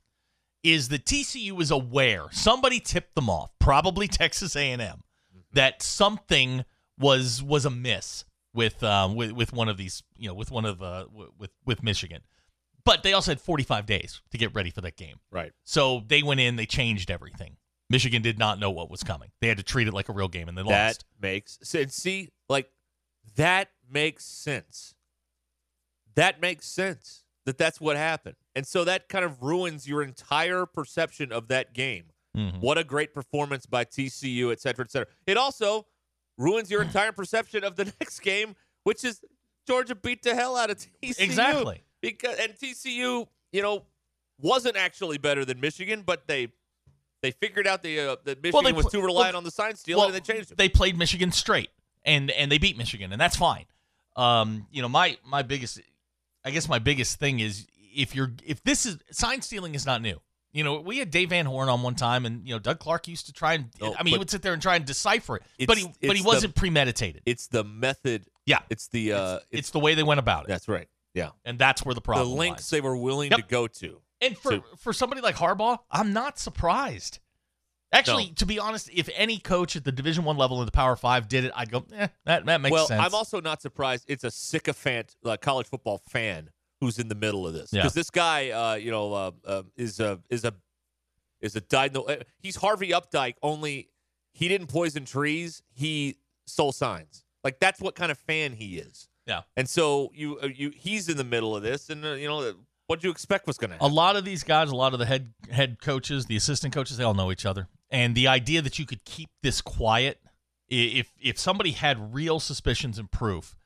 [0.68, 5.40] Is the TCU is aware somebody tipped them off, probably Texas A&M, Mm-hmm.
[5.54, 6.66] that something
[7.00, 10.82] was was amiss with uh, with with one of these, you know, with one of
[10.82, 11.06] uh,
[11.38, 12.22] with with Michigan.
[12.84, 15.18] But they also had 45 days to get ready for that game.
[15.32, 15.52] right.
[15.66, 17.58] So they went in, they changed everything.
[17.90, 19.30] Michigan did not know what was coming.
[19.42, 21.06] They had to treat it like a real game, and they That lost.
[21.20, 21.96] That makes sense.
[21.96, 22.70] See, like
[23.36, 24.94] that makes sense.
[26.16, 30.68] That makes sense that that's what happened, and so that kind of ruins your entire
[30.68, 32.12] perception of that game.
[32.36, 32.60] Mhm.
[32.60, 35.08] What a great performance by TCU, et cetera, et cetera.
[35.26, 35.88] It also
[36.38, 39.22] ruins your entire perception of the next game, which is
[39.66, 41.20] Georgia beat the hell out of TCU.
[41.20, 41.82] Exactly.
[42.02, 43.86] Because and TCU, you know,
[44.40, 46.50] wasn't actually better than Michigan, but they
[47.24, 49.52] they figured out the uh, that Michigan they was pl- too reliant well, on the
[49.52, 50.58] sign stealing, and they changed it.
[50.58, 51.70] They played Michigan straight,
[52.06, 53.66] and and they beat Michigan, and that's fine.
[54.16, 55.82] Um, you know, my my biggest,
[56.48, 60.02] I guess my biggest thing is if you're if this is sign stealing is not
[60.02, 60.20] new.
[60.54, 63.08] You know, we had Dave Van Horn on one time, and you know Doug Clark
[63.10, 65.42] used to try and No, I mean he would sit there and try and decipher
[65.60, 67.22] it, but he but he wasn't the- premeditated.
[67.26, 68.26] It's the method.
[68.46, 68.60] Yeah.
[68.70, 70.88] It's the uh, it's, it's, the way they went about it, that's right.
[71.14, 72.30] Yeah, and that's where the problem.
[72.30, 72.70] the links lies.
[72.70, 73.40] they were willing Yep.
[73.42, 74.02] to go to.
[74.22, 77.20] And for to- for somebody like Harbaugh, I'm not surprised.
[77.94, 78.34] Actually, No.
[78.34, 81.28] to be honest, if any coach at the Division One level in the Power Five
[81.30, 82.98] did it, I'd go, eh, that that makes well, sense.
[83.00, 84.06] Well, I'm also not surprised.
[84.08, 86.50] It's a sycophant uh, college football fan
[86.82, 87.82] who's in the middle of this Yeah.
[87.84, 90.54] because this guy, uh, you know, uh, uh, is a is a
[91.40, 92.04] is a dino.
[92.04, 93.36] uh, He's Harvey Updike.
[93.42, 93.90] Only
[94.34, 95.64] he didn't poison trees.
[95.74, 97.24] He stole signs.
[97.44, 99.08] Like that's what kind of fan he is.
[99.26, 99.42] Yeah.
[99.56, 102.54] And so you uh, you he's in the middle of this, and uh, you know
[102.88, 103.92] what do you expect was going to happen?
[103.92, 106.98] a lot of these guys, a lot of the head head coaches, the assistant coaches,
[106.98, 107.68] they all know each other.
[107.90, 110.20] And the idea that you could keep this quiet,
[110.68, 113.58] if if somebody had real suspicions and proof,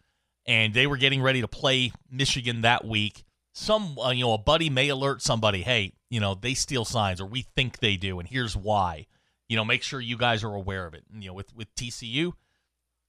[0.45, 4.37] and they were getting ready to play Michigan that week, some uh, you know a
[4.37, 8.19] buddy may alert somebody, hey, you know they steal signs, or we think they do,
[8.19, 9.07] and here's why.
[9.49, 11.03] You know, make sure you guys are aware of it.
[11.11, 12.33] And, you know, with with TCU,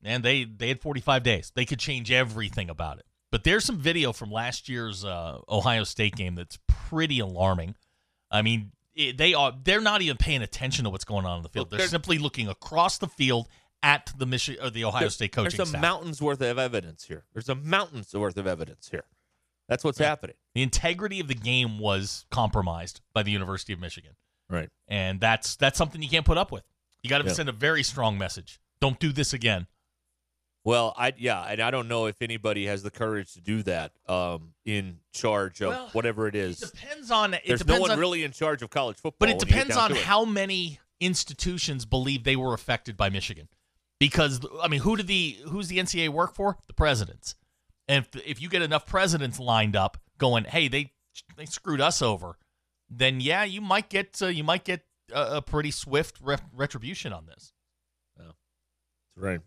[0.03, 1.53] and they they had 45 days.
[1.55, 3.07] They could change everything about it.
[3.31, 7.77] But there's some video from last year's uh, Ohio State game that's pretty alarming.
[8.31, 11.43] I mean, it, they are they're not even paying attention to what's going on in
[11.43, 11.71] the field.
[11.71, 13.49] They're they're- simply looking across the field
[13.83, 15.81] at the Michi- or the Ohio There- State coaching There's a staff.
[15.83, 17.25] mountain's worth of evidence here.
[17.33, 19.05] There's a mountain's worth of evidence here.
[19.69, 20.37] That's what's happening.
[20.55, 24.13] the integrity of the game was compromised by the University of Michigan,
[24.51, 24.69] Right.
[24.87, 26.65] and that's that's something you can't put up with.
[27.03, 27.33] You got to Yeah.
[27.33, 28.61] send a very strong message.
[28.81, 29.67] Don't do this again.
[30.65, 33.93] Well, I yeah, and I don't know if anybody has the courage to do that
[34.09, 36.63] um, in charge of Well, whatever it is.
[36.63, 37.35] it depends on.
[37.35, 39.17] It There's no one on, really in charge of college football.
[39.19, 40.03] But it when you get depends on it.
[40.05, 43.49] how many institutions believe they were affected by Michigan.
[43.99, 46.59] Because I mean, who did the who's the NCAA work for?
[46.69, 47.35] The presidents.
[47.89, 50.93] And if if you get enough presidents lined up going, "Hey, they
[51.37, 52.39] they screwed us over,"
[52.89, 57.13] then yeah, you might get uh, you might get a, a pretty swift re- retribution
[57.13, 57.53] on this.
[58.17, 58.33] That's
[59.17, 59.41] right.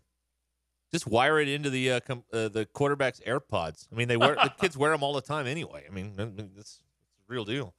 [0.92, 3.86] Just wire it into the uh, com- uh, the quarterback's AirPods.
[3.92, 5.84] I mean, they wear the kids wear them all the time anyway.
[5.88, 6.80] I mean, that's, that's
[7.28, 7.74] a real deal.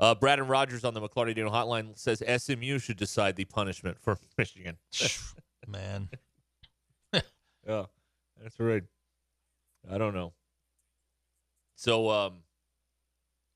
[0.00, 3.98] Uh, Brad and Rogers on the McLarty Daniel hotline says SMU should decide the punishment
[3.98, 4.76] for Michigan.
[5.66, 6.08] Man,
[7.66, 7.84] Yeah,
[8.40, 8.84] that's right.
[9.90, 10.32] I don't know.
[11.76, 12.42] So um,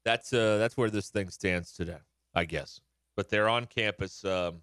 [0.04, 1.98] that's uh, that's where this thing stands today,
[2.34, 2.80] I guess.
[3.16, 4.24] But they're on campus.
[4.24, 4.62] Um,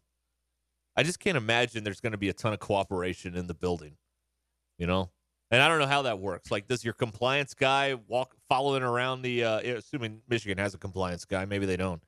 [1.00, 3.96] I just can't imagine there's going to be a ton of cooperation in the building,
[4.78, 5.12] you know.
[5.52, 6.52] And I don't know how that works.
[6.52, 9.44] Like, does your compliance guy walk following around the?
[9.44, 12.04] Uh, assuming Michigan has a compliance guy, maybe they don't.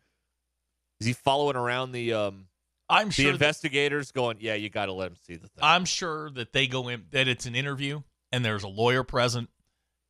[1.00, 2.48] Is he following around the um,
[2.90, 3.26] I'm The sure.
[3.26, 5.62] that- investigators going, yeah, you got to let him see the thing.
[5.64, 8.02] I'm sure that they go in that it's an interview
[8.32, 9.50] and there's a lawyer present,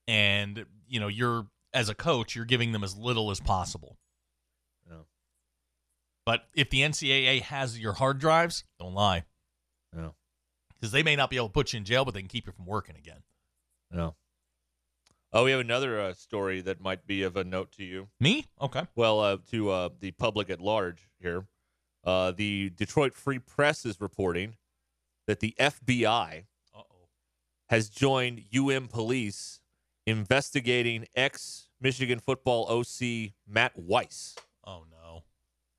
[0.07, 3.97] and you know you're as a coach you're giving them as little as possible.
[6.31, 9.25] But if the NCAA has your hard drives, don't lie.
[9.93, 10.11] Yeah.
[10.79, 12.45] Because they may not be able to put you in jail, but they can keep
[12.45, 13.23] you from working again.
[13.91, 14.15] No.
[15.33, 18.07] Oh, we have another uh, story that might be of a note to you.
[18.21, 18.45] Me?
[18.61, 18.83] Okay.
[18.95, 21.47] Well, uh, to uh, the public at large here.
[22.05, 24.55] Uh, the Detroit Free Press is reporting
[25.27, 27.09] that the FBI Uh-oh.
[27.67, 29.59] has joined UM police
[30.07, 35.00] investigating ex Michigan football OC Matt Weiss Oh no.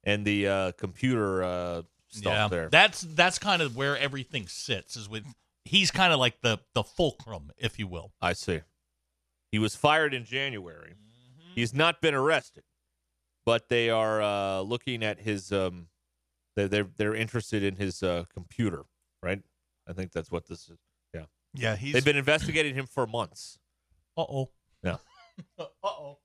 [0.05, 2.49] And the uh, computer uh, stuff yeah.
[2.49, 2.69] there.
[2.69, 4.97] That's that's kind of where everything sits.
[4.97, 5.25] Is with
[5.65, 8.13] he's kind of like the the fulcrum, if you will.
[8.21, 8.61] I see.
[9.51, 10.95] He was fired in January.
[10.95, 11.53] Mm-hmm.
[11.55, 12.65] He's not been arrested,
[13.45, 15.53] but they are uh, looking at his.
[15.53, 15.89] Um,
[16.57, 18.85] they're, they're they're interested in his uh, computer,
[19.23, 19.41] right?
[19.89, 20.79] I think that's what this is.
[21.15, 21.93] Yeah, Yeah, he's.
[21.93, 23.59] they've been investigating him for months.
[24.17, 24.51] Uh oh.
[24.83, 24.97] Yeah.
[25.59, 26.19] uh oh.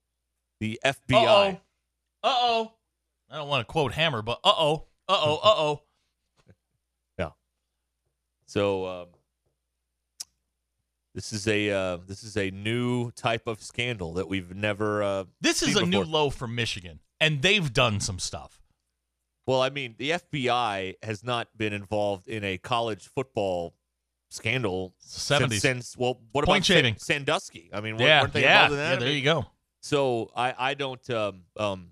[0.59, 1.55] The FBI.
[1.55, 1.57] Uh
[2.23, 2.73] oh.
[3.29, 4.85] I don't want to quote Hammer, but uh oh.
[5.07, 5.35] Uh oh.
[5.43, 5.81] Uh oh.
[7.17, 7.29] Yeah.
[8.45, 9.07] So um,
[11.13, 15.03] this is a uh, this is a new type of scandal that we've never.
[15.03, 18.61] Uh, This is a new low for Michigan, and they've done some stuff.
[19.45, 23.75] Well, I mean, the FBI has not been involved in a college football
[24.29, 25.61] scandal Seventies.
[25.61, 26.95] since, since well, what Point about shaving.
[26.97, 27.69] Sandusky?
[27.73, 28.93] I mean, yeah, weren't they yeah, involved in that?
[28.93, 28.99] yeah.
[28.99, 29.45] There you go.
[29.81, 31.87] So I I don't um um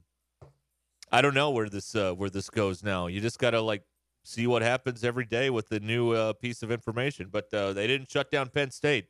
[1.16, 3.08] I don't know where this uh, where this goes now.
[3.08, 3.84] You just gotta like
[4.26, 7.30] see what happens every day with the new uh, piece of information.
[7.32, 9.08] But uh, they didn't shut down Penn State,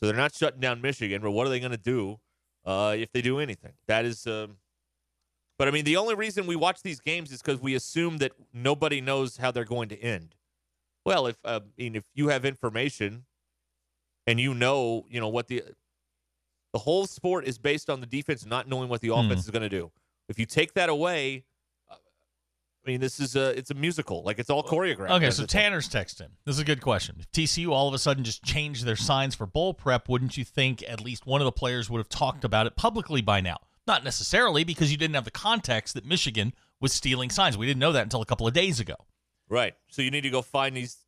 [0.00, 1.22] so they're not shutting down Michigan.
[1.22, 2.18] But what are they gonna do
[2.64, 3.74] uh, if they do anything?
[3.86, 4.26] That is.
[4.26, 4.56] Um,
[5.58, 8.32] but I mean, the only reason we watch these games is because we assume that
[8.52, 10.34] nobody knows how they're going to end.
[11.04, 13.26] Well, if uh, I mean, if you have information
[14.26, 15.62] and you know, you know what the
[16.72, 19.20] the whole sport is based on the defense not knowing what the Hmm.
[19.20, 19.92] offense is going to do.
[20.28, 21.44] If you take that away,
[21.90, 24.22] uh, I mean, this is a it's a musical.
[24.22, 25.10] Like it's all choreographed.
[25.10, 26.28] Okay, so Tanner's texting.
[26.44, 27.16] This is a good question.
[27.18, 30.44] If TCU all of a sudden just changed their signs for bowl prep, wouldn't you
[30.44, 33.56] think at least one of the players would have talked about it publicly by now?
[33.86, 37.56] Not necessarily because you didn't have the context that Michigan was stealing signs.
[37.56, 38.94] We didn't know that until a couple of days ago.
[39.48, 39.74] right.
[39.90, 40.98] So you need to go find these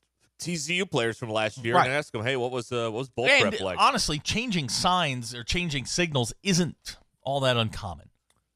[0.40, 1.84] TCU players from last year Right.
[1.86, 3.78] and ask them, hey, what was uh, what was bowl and prep like?
[3.78, 8.08] honestly, changing signs or changing signals isn't all that uncommon.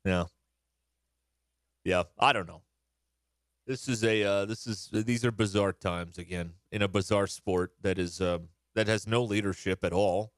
[0.07, 0.25] Yeah.
[1.85, 2.63] Yeah, I don't know.
[3.67, 7.73] This is a uh, this is these are bizarre times again in a bizarre sport
[7.83, 10.33] that is um, that has no leadership at all,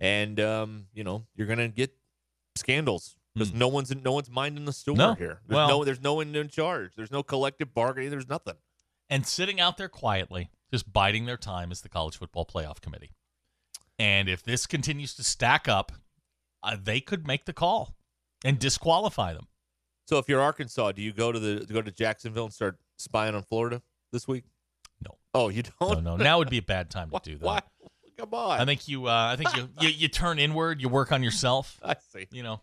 [0.00, 1.94] and um, you know you're gonna get
[2.56, 4.96] scandals because no one's no one's minding the store.
[4.96, 5.14] No.
[5.14, 5.40] here.
[5.46, 6.92] There's Well- no there's no one in charge.
[6.94, 8.10] There's no collective bargaining.
[8.10, 8.54] There's nothing.
[9.08, 13.12] And sitting out there quietly, just biding their time, is the College Football Playoff Committee.
[13.98, 15.92] And if this continues to stack up,
[16.62, 17.96] uh, they could make the call
[18.44, 19.48] and disqualify them.
[20.08, 23.34] So if you're Arkansas, do you go to the go to Jacksonville and start spying
[23.34, 24.44] on Florida this week?
[25.06, 25.18] No.
[25.34, 26.02] Oh, you don't.
[26.02, 27.44] no, now would be a bad time to Why- do that.
[27.44, 27.60] Why?
[28.16, 28.58] Come on.
[28.58, 29.06] I think you.
[29.06, 29.88] Uh, I think you, you.
[29.90, 30.80] You turn inward.
[30.80, 31.78] You work on yourself.
[31.84, 32.26] I see.
[32.32, 32.62] You know.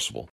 [0.00, 0.39] possible.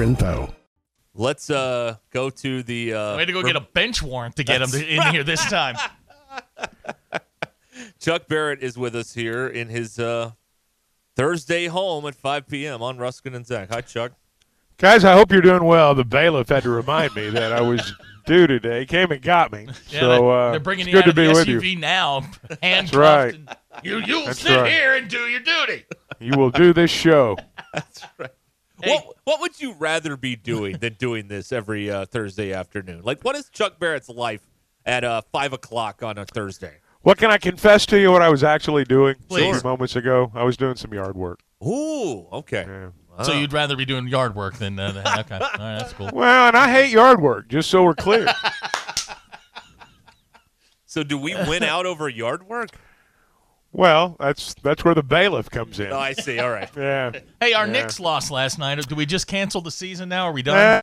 [0.01, 0.53] info.
[1.13, 2.93] Let's uh go to the.
[2.93, 5.43] Uh, Way to go get a bench warrant to get him to, in here this
[5.49, 5.75] time.
[7.99, 10.31] Chuck Barrett is with us here in his uh,
[11.15, 12.81] Thursday home at 5 p.m.
[12.81, 13.69] on Ruscin and Zach.
[13.71, 14.13] Hi, Chuck.
[14.77, 15.93] Guys, I hope you're doing well.
[15.93, 17.93] The bailiff had to remind me that I was
[18.25, 18.85] due today.
[18.87, 19.67] Came and got me.
[19.89, 21.47] Yeah, so they're, uh, they're bringing it's you good out to of be the with
[21.47, 21.59] you.
[21.75, 22.21] SUV now,
[22.63, 22.95] handcuffed.
[22.95, 23.35] right.
[23.35, 23.49] and
[23.83, 24.71] You you'll That's sit right.
[24.71, 25.85] here and do your duty.
[26.19, 27.37] You will do this show.
[28.83, 28.95] Hey.
[28.95, 33.01] What What would you rather be doing than doing this every uh, Thursday afternoon?
[33.03, 34.41] Like, what is Chuck Barrett's life
[34.85, 36.77] at uh, five o'clock on a Thursday?
[37.01, 38.11] What can I confess to you?
[38.11, 39.59] What I was actually doing a Please.
[39.61, 40.31] few moments ago?
[40.35, 41.39] I was doing some yard work.
[41.65, 42.65] Ooh, okay.
[42.67, 43.23] Yeah.
[43.23, 45.35] So you'd rather be doing yard work than uh, than- okay.
[45.35, 46.09] All right, that's cool.
[46.13, 47.47] Well, and I hate yard work.
[47.49, 48.27] Just so we're clear.
[50.85, 52.71] So do we win out over yard work?
[53.73, 55.91] Well, that's that's where the bailiff comes in.
[55.91, 56.39] Oh, I see.
[56.39, 56.69] All right.
[56.77, 57.11] Yeah.
[57.39, 57.71] Hey, our Yeah.
[57.73, 58.85] Knicks lost last night.
[58.87, 60.25] Do we just cancel the season now?
[60.25, 60.57] Are we done?
[60.57, 60.81] Eh,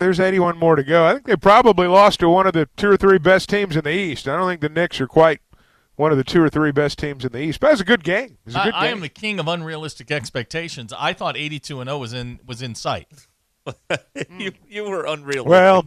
[0.00, 1.04] there's 81 more to go.
[1.06, 3.84] I think they probably lost to one of the two or three best teams in
[3.84, 4.26] the East.
[4.26, 5.40] I don't think the Knicks are quite
[5.96, 7.60] one of the two or three best teams in the East.
[7.60, 8.38] But it was a good game.
[8.44, 8.96] It was good I game.
[8.96, 10.92] am the king of unrealistic expectations.
[10.98, 13.06] I thought 82 and 0 was in was in sight.
[14.30, 15.44] you you were unreal.
[15.44, 15.86] well,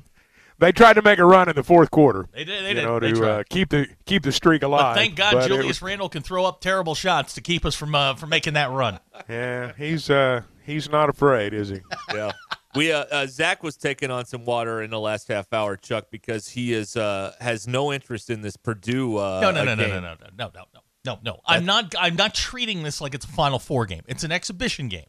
[0.60, 2.28] they tried to make a run in the fourth quarter.
[2.34, 2.63] They did.
[2.63, 2.84] They you did.
[2.86, 3.39] know, they to tried.
[3.39, 4.96] uh, keep the keep the streak alive.
[4.96, 7.76] but thank God But Julius was- Randle can throw up terrible shots to keep us
[7.76, 9.00] from uh, from making that run.
[9.30, 11.80] yeah, he's uh, he's not afraid, is he?
[12.13, 12.32] yeah.
[12.76, 16.08] We uh, uh, Zach was taking on some water in the last half hour, Chuck,
[16.12, 19.17] because he is uh, has no interest in this Purdue.
[19.17, 19.89] Uh, No, no, no, no, game.
[19.96, 21.39] no, no, no, no, no, no, no, no.
[21.46, 21.96] I'm not.
[21.98, 24.02] I'm not treating this like it's a Final Four game.
[24.08, 25.06] It's an exhibition game.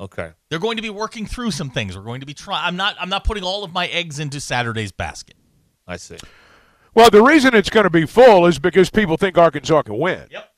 [0.00, 0.32] Okay.
[0.48, 1.96] They're going to be working through some things.
[1.96, 2.64] We're going to be trying.
[2.64, 2.96] I'm not.
[2.98, 5.36] I'm not putting all of my eggs into Saturday's basket.
[5.86, 6.16] I see.
[6.94, 10.26] Well, the reason it's going to be full is because people think Arkansas can win.
[10.30, 10.50] Yep.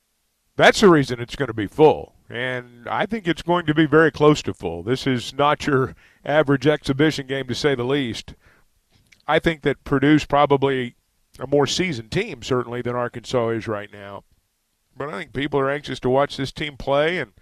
[0.56, 2.14] That's the reason it's going to be full.
[2.30, 4.82] And I think it's going to be very close to full.
[4.82, 8.34] This is not your average exhibition game, to say the least.
[9.26, 10.94] I think that Purdue's probably
[11.38, 14.24] a more seasoned team, certainly, than Arkansas is right now.
[14.96, 17.32] But I think people are anxious to watch this team play, and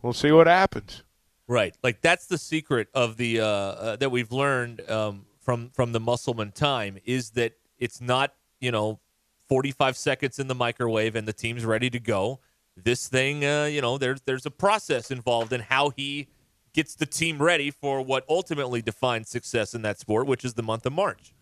[0.00, 1.02] we'll see what happens.
[1.50, 1.76] Right.
[1.82, 5.98] Like that's the secret of the uh, uh, that we've learned um, from from the
[5.98, 9.00] Musselman time is that it's not you know
[9.48, 12.38] 45 seconds in the microwave and the team's ready to go.
[12.76, 16.28] This thing, uh, you know, there's there's a process involved in how he
[16.72, 20.62] gets the team ready for what ultimately defines success in that sport, which is the
[20.62, 21.34] month of March.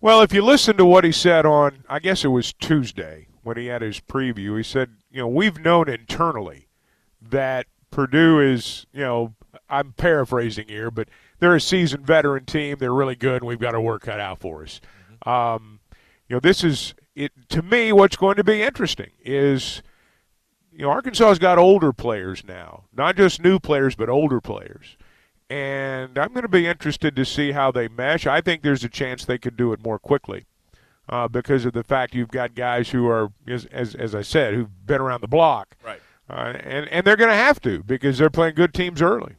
[0.00, 3.58] Well, if you listen to what he said on, I guess it was Tuesday when
[3.58, 6.68] he had his preview, he said, you know, we've known internally
[7.20, 9.34] that Purdue is, you know,
[9.70, 12.76] I'm paraphrasing here, but they're a seasoned veteran team.
[12.78, 14.82] They're really good, and we've got our work cut out for us.
[15.24, 15.80] Um,
[16.28, 17.92] you know, this is it to me.
[17.92, 19.82] What's going to be interesting is,
[20.70, 24.98] you know, Arkansas's got older players now, not just new players, but older players
[25.48, 28.26] and I'm going to be interested to see how they mesh.
[28.26, 30.44] I think there's a chance they could do it more quickly
[31.08, 34.54] uh, because of the fact you've got guys who are, as, as, as I said,
[34.54, 35.76] who've been around the block.
[35.84, 36.00] Right.
[36.28, 39.36] Uh, and, and they're going to have to because they're playing good teams early.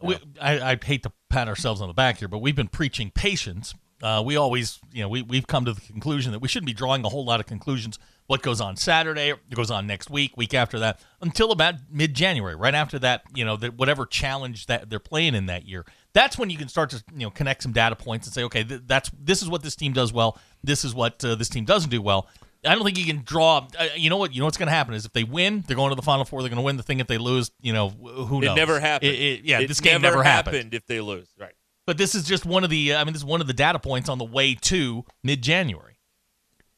[0.00, 3.10] We, I, I hate to pat ourselves on the back here, but we've been preaching
[3.10, 3.74] patience.
[4.02, 6.72] Uh, we always, you know, we, we've come to the conclusion that we shouldn't be
[6.72, 7.98] drawing a whole lot of conclusions.
[8.26, 12.54] What goes on Saturday, goes on next week, week after that, until about mid January.
[12.56, 16.38] Right after that, you know, that whatever challenge that they're playing in that year, that's
[16.38, 18.82] when you can start to, you know, connect some data points and say, okay, th-
[18.86, 20.38] that's this is what this team does well.
[20.64, 22.28] This is what uh, this team doesn't do well.
[22.64, 23.66] I don't think you can draw.
[23.78, 24.32] Uh, you know what?
[24.32, 26.24] You know what's going to happen is if they win, they're going to the final
[26.24, 26.40] four.
[26.42, 27.00] They're going to win the thing.
[27.00, 28.52] If they lose, you know, who knows?
[28.52, 29.10] It never happened.
[29.12, 30.72] It- it- yeah, It this game never, happened.
[30.74, 31.28] if they lose.
[31.38, 31.54] Right.
[31.86, 32.94] But this is just one of the.
[32.94, 35.98] I mean, this is one of the data points on the way to mid-January.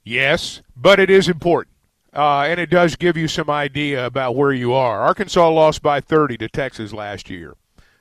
[0.03, 1.75] Yes, but it is important.
[2.15, 5.01] Uh, and it does give you some idea about where you are.
[5.03, 7.55] Arkansas lost by 30 to Texas last year.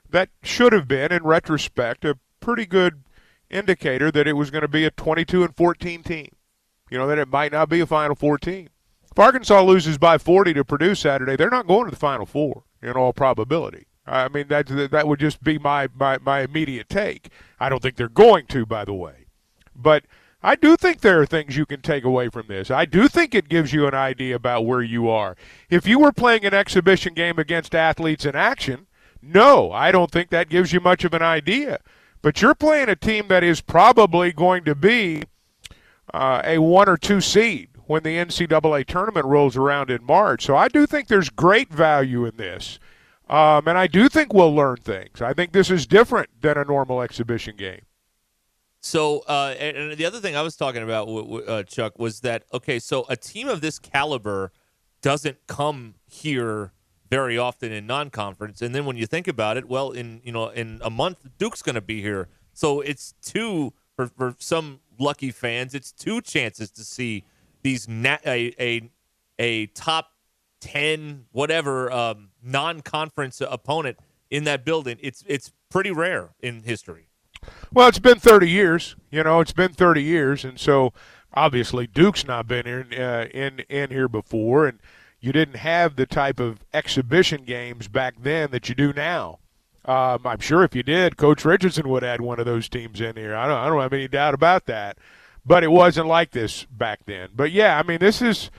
[0.08, 3.02] That should have been, in retrospect, a pretty good
[3.50, 6.28] indicator that it was going to be a 22 and 14 team.
[6.90, 8.68] You know, that it might not be a Final Four team.
[9.10, 12.64] If Arkansas loses by 40 to Purdue Saturday, they're not going to the Final Four
[12.82, 13.86] in all probability.
[14.06, 17.30] I mean, that that would just be my, my, my immediate take.
[17.58, 19.26] I don't think they're going to, by the way.
[19.74, 20.04] But
[20.42, 22.70] I do think there are things you can take away from this.
[22.70, 25.36] I do think it gives you an idea about where you are.
[25.70, 28.86] If you were playing an exhibition game against athletes in action,
[29.22, 31.78] no, I don't think that gives you much of an idea.
[32.20, 35.22] But you're playing a team that is probably going to be
[36.12, 40.44] uh, a one or two seed when the NCAA tournament rolls around in March.
[40.44, 42.78] So I do think there's great value in this.
[43.28, 45.22] Um, and I do think we'll learn things.
[45.22, 47.82] I think this is different than a normal exhibition game.
[48.80, 52.78] So, uh, and, the other thing I was talking about, uh, Chuck, was that okay?
[52.78, 54.52] So a team of this caliber
[55.00, 56.72] doesn't come here
[57.08, 58.60] very often in non-conference.
[58.60, 61.62] And then when you think about it, well, in you know in a month, Duke's
[61.62, 65.74] going to be here, so it's two for for some lucky fans.
[65.74, 67.24] It's two chances to see
[67.62, 68.90] these na- a a
[69.38, 70.10] a top
[70.60, 73.98] ten whatever um, non-conference opponent
[74.30, 74.98] in that building.
[75.00, 77.08] It's it's pretty rare in history.
[77.72, 78.96] Well, it's been 30 years.
[79.10, 80.92] You know, it's been 30 years, and so
[81.34, 84.78] obviously Duke's not been in uh, in in here before, and
[85.20, 89.38] you didn't have the type of exhibition games back then that you do now.
[89.84, 93.16] Um, I'm sure if you did, Coach Richardson would add one of those teams in
[93.16, 93.34] here.
[93.34, 94.98] I don't, I don't have any doubt about that.
[95.46, 97.28] But it wasn't like this back then.
[97.34, 98.50] But yeah, I mean, this is,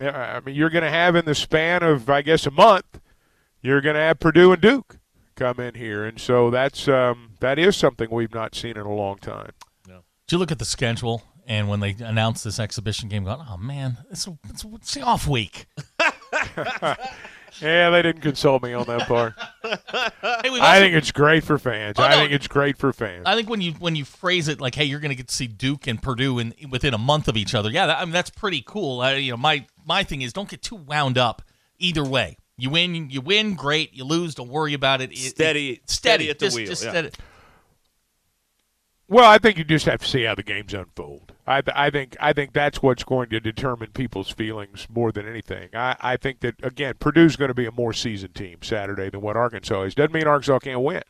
[0.00, 3.00] I mean, you're going to have in the span of, I guess, a month,
[3.60, 4.96] you're going to have Purdue and Duke
[5.36, 8.94] come in here, and so that's um, that is something we've not seen in a
[8.94, 9.50] long time.
[9.86, 13.56] Did you look at the schedule and when they announced this exhibition game, going, oh
[13.56, 15.66] man, it's, a, it's, a, it's the off week.
[17.60, 19.34] Yeah, they didn't consult me on that part.
[20.42, 21.96] Hey, we've I also- think it's great for fans.
[21.98, 22.16] Oh, I no.
[22.16, 23.22] think it's great for fans.
[23.26, 25.34] I think when you when you phrase it like, "Hey, you're going to get to
[25.34, 28.12] see Duke and Purdue in within a month of each other," yeah, that, I mean
[28.12, 29.00] that's pretty cool.
[29.00, 31.42] I, you know, my my thing is don't get too wound up
[31.78, 32.36] either way.
[32.56, 33.94] You win, you win, great.
[33.94, 35.12] You lose, don't worry about it.
[35.12, 36.90] It- Steady- it- steady at the just, wheel, Just yeah.
[36.90, 37.10] steady.
[39.06, 41.32] Well, I think you just have to see how the games unfold.
[41.46, 45.68] I, I think I think that's what's going to determine people's feelings more than anything.
[45.74, 49.20] I, I think that again, Purdue's going to be a more seasoned team Saturday than
[49.20, 49.94] what Arkansas is.
[49.94, 51.02] Doesn't mean Arkansas can't win.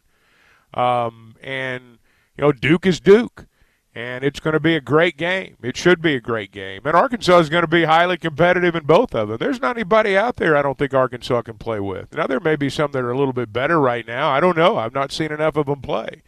[0.75, 1.99] Um, and
[2.37, 3.47] you know, Duke is Duke,
[3.95, 5.57] and it's going to be a great game.
[5.63, 8.87] It should be a great game, and Arkansas is going to be highly competitive in
[8.87, 9.37] both of them.
[9.39, 12.13] There's not anybody out there I don't think Arkansas can play with.
[12.13, 14.31] Now there may be some that are a little bit better right now.
[14.31, 14.79] I don't know.
[14.79, 16.23] I've not seen enough of them play,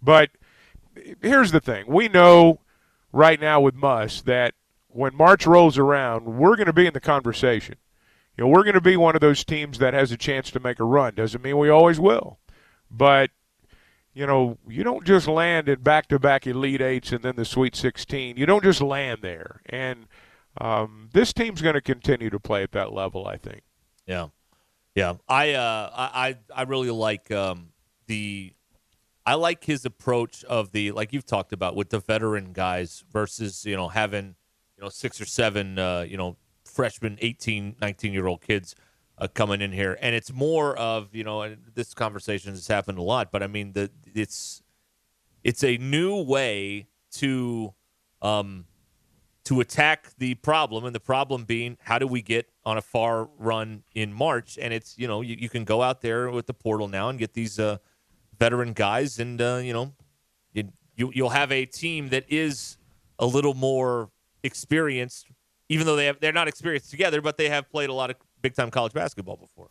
[0.00, 0.30] but
[1.22, 2.60] here's the thing: we know
[3.12, 4.54] right now with Muss that
[4.88, 7.76] when March rolls around, we're going to be in the conversation.
[8.36, 10.60] You know, we're going to be one of those teams that has a chance to
[10.60, 11.14] make a run.
[11.14, 12.38] Doesn't mean we always will,
[12.90, 13.30] but
[14.12, 18.36] you know, you don't just land in back-to-back Elite Eights and then the Sweet 16.
[18.36, 20.06] You don't just land there, and
[20.60, 23.26] um, this team's going to continue to play at that level.
[23.26, 23.62] I think.
[24.06, 24.28] Yeah,
[24.94, 25.14] yeah.
[25.28, 27.68] I uh, I I really like um,
[28.06, 28.52] the.
[29.26, 33.64] I like his approach of the like you've talked about with the veteran guys versus
[33.64, 34.34] you know having
[34.76, 38.74] you know six or seven uh, you know freshman 18 19 year old kids
[39.18, 43.02] uh, coming in here and it's more of you know this conversation has happened a
[43.02, 44.62] lot but I mean the it's
[45.44, 47.74] it's a new way to
[48.22, 48.66] um,
[49.44, 53.28] to attack the problem, and the problem being how do we get on a far
[53.38, 54.58] run in March?
[54.60, 57.18] And it's you know you, you can go out there with the portal now and
[57.18, 57.78] get these uh,
[58.40, 59.92] veteran guys, and uh, you know
[60.52, 62.78] you, you you'll have a team that is
[63.20, 64.10] a little more
[64.42, 65.28] experienced,
[65.68, 68.16] even though they have they're not experienced together, but they have played a lot of
[68.42, 69.68] big time college basketball before.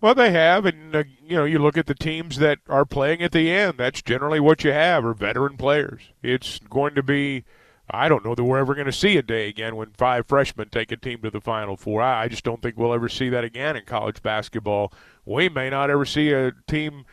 [0.00, 3.20] Well, they have, and uh, you know, you look at the teams that are playing
[3.20, 3.78] at the end.
[3.78, 6.12] That's generally what you have, are veteran players.
[6.22, 7.42] It's going to be,
[7.90, 10.68] I don't know that we're ever going to see a day again when five freshmen
[10.68, 12.00] take a team to the Final Four.
[12.00, 14.92] I, I just don't think we'll ever see that again in college basketball.
[15.24, 17.04] We may not ever see a team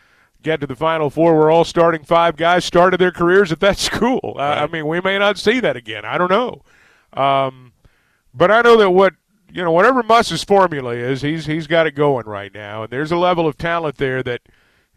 [0.45, 3.77] get to the Final Four where all starting five guys started their careers at that
[3.89, 4.35] school.
[4.39, 6.05] I, I mean, we may not see that again.
[6.05, 6.61] I don't know.
[7.13, 7.73] Um,
[8.33, 9.13] but I know that what
[9.51, 13.11] you know, whatever Muss's formula is, he's he's got it going right now, and there's
[13.11, 14.41] a level of talent there that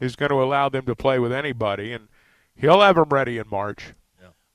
[0.01, 2.09] is going to allow them to play with anybody, and
[2.55, 3.95] he'll have them ready in March.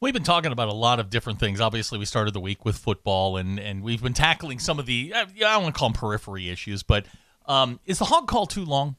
[0.01, 1.61] We've been talking about a lot of different things.
[1.61, 5.13] Obviously, we started the week with football, and, and we've been tackling some of the,
[5.15, 7.05] I I don't want to call them periphery issues, but
[7.45, 8.97] um, is the hog call too long?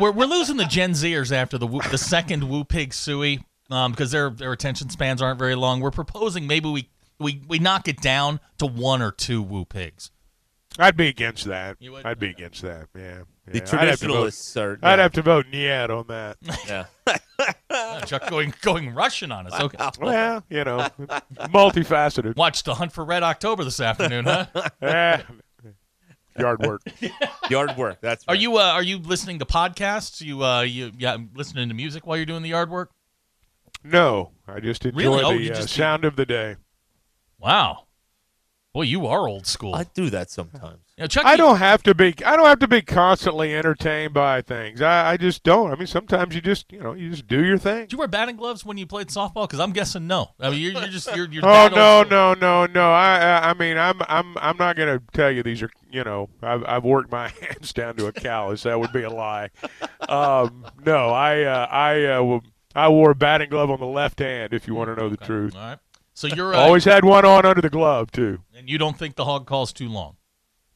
[0.00, 4.10] We're, we're losing the Gen Zers after the the second Woo Pig Sooie um, because
[4.10, 5.80] their their attention spans aren't very long.
[5.80, 10.10] We're proposing maybe we, we, we knock it down to one or two Woo Pigs.
[10.78, 11.76] I'd be against that.
[11.80, 12.06] You would?
[12.06, 12.88] I'd be against that.
[12.96, 13.22] Yeah.
[13.46, 13.64] The yeah.
[13.72, 14.78] I'd have to vote- traditionalists are.
[14.82, 16.36] I'd have to vote Niet on that.
[16.66, 16.86] yeah.
[18.06, 19.60] Chuck going going Russian on us.
[19.60, 19.78] Okay.
[20.00, 20.88] well, you know,
[21.48, 22.36] multifaceted.
[22.36, 24.46] Watched the Hunt for Red October this afternoon, huh?
[24.82, 25.20] Eh,
[26.38, 26.82] yard work.
[27.50, 27.98] yard work.
[28.00, 30.20] That's Are you uh, are you listening to podcasts?
[30.20, 32.90] You uh you yeah listening to music while you're doing the yard work?
[33.84, 35.22] No, I just enjoy Really?
[35.24, 36.56] Oh, the uh, just- sound of the day.
[37.38, 37.86] Wow.
[38.74, 39.74] Boy, you are old school.
[39.74, 40.78] I do that sometimes.
[40.96, 42.14] You know, Chuck, I don't have to be.
[42.24, 44.80] I don't have to be constantly entertained by things.
[44.80, 45.70] I, I just don't.
[45.70, 47.80] I mean, sometimes you just, you know, you just do your thing.
[47.82, 49.46] Did you wear batting gloves when you played softball?
[49.46, 50.30] Because I'm guessing no.
[50.40, 51.28] I mean, you're, you're just you're.
[51.30, 52.90] you're Oh that no no no no!
[52.92, 56.04] I I, I mean I'm I'm I'm not going to tell you these are you
[56.04, 58.62] know I've I've worked my hands down to a callus.
[58.62, 59.50] That would be a lie.
[60.08, 62.40] Um, no, I uh, I uh, w-
[62.74, 64.54] I wore a batting glove on the left hand.
[64.54, 65.78] If you want to know the truth, All right.
[66.14, 68.40] So you're uh, always had one on under the glove too.
[68.54, 70.16] and you don't think the hog call's too long?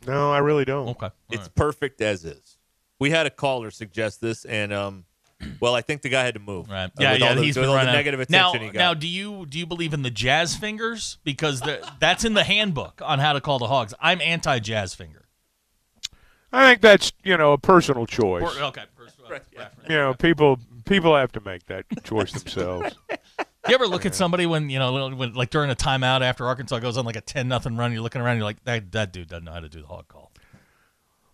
[0.07, 0.89] No, I really don't.
[0.91, 1.07] Okay.
[1.07, 1.55] All It's right.
[1.55, 2.59] perfect as is.
[2.99, 5.05] We had a caller suggest this, and um,
[5.61, 6.71] well, I think the guy had to move.
[6.71, 6.85] Right.
[6.87, 7.29] Uh, Yeah, with yeah.
[7.29, 7.97] all the, he's with been all the running out.
[7.97, 8.79] negative now, attention he got.
[8.79, 11.19] now, do you do you believe in the jazz fingers?
[11.25, 13.93] Because the, that's in the handbook on how to call the hogs.
[14.01, 15.27] I'm anti jazz finger.
[16.53, 18.43] I think that's you know a personal choice.
[18.43, 18.85] Or- okay.
[18.97, 19.91] first, uh, reference.
[19.91, 22.95] You know, people people have to make that choice themselves.
[23.69, 26.79] You ever look at somebody when you know, when, like during a timeout after Arkansas
[26.79, 29.29] goes on like a ten nothing run, you're looking around, you're like, that that dude
[29.29, 30.31] doesn't know how to do the hog call.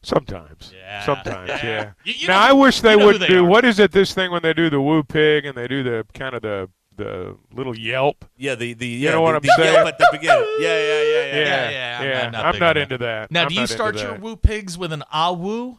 [0.02, 0.72] Sometimes.
[0.74, 1.04] Yeah.
[1.04, 1.64] Sometimes, Yeah.
[1.64, 1.90] yeah.
[2.04, 3.48] You- you now know I wish they you know who would they do are.
[3.48, 6.04] what is it this thing when they do the woo pig and they do the
[6.14, 8.24] kind of the the little yelp.
[8.36, 9.72] yeah, the the yeah, know what the, I'm the saying?
[9.74, 10.46] yelp at the beginning.
[10.58, 11.24] Yeah, yeah, yeah, yeah.
[11.24, 12.22] Yeah, yeah, yeah, I'm yeah.
[12.24, 12.76] not- not I'm not on that.
[12.82, 13.30] into that.
[13.30, 14.20] Now, I'm do you start your that.
[14.20, 15.78] woo pigs with an ah woo,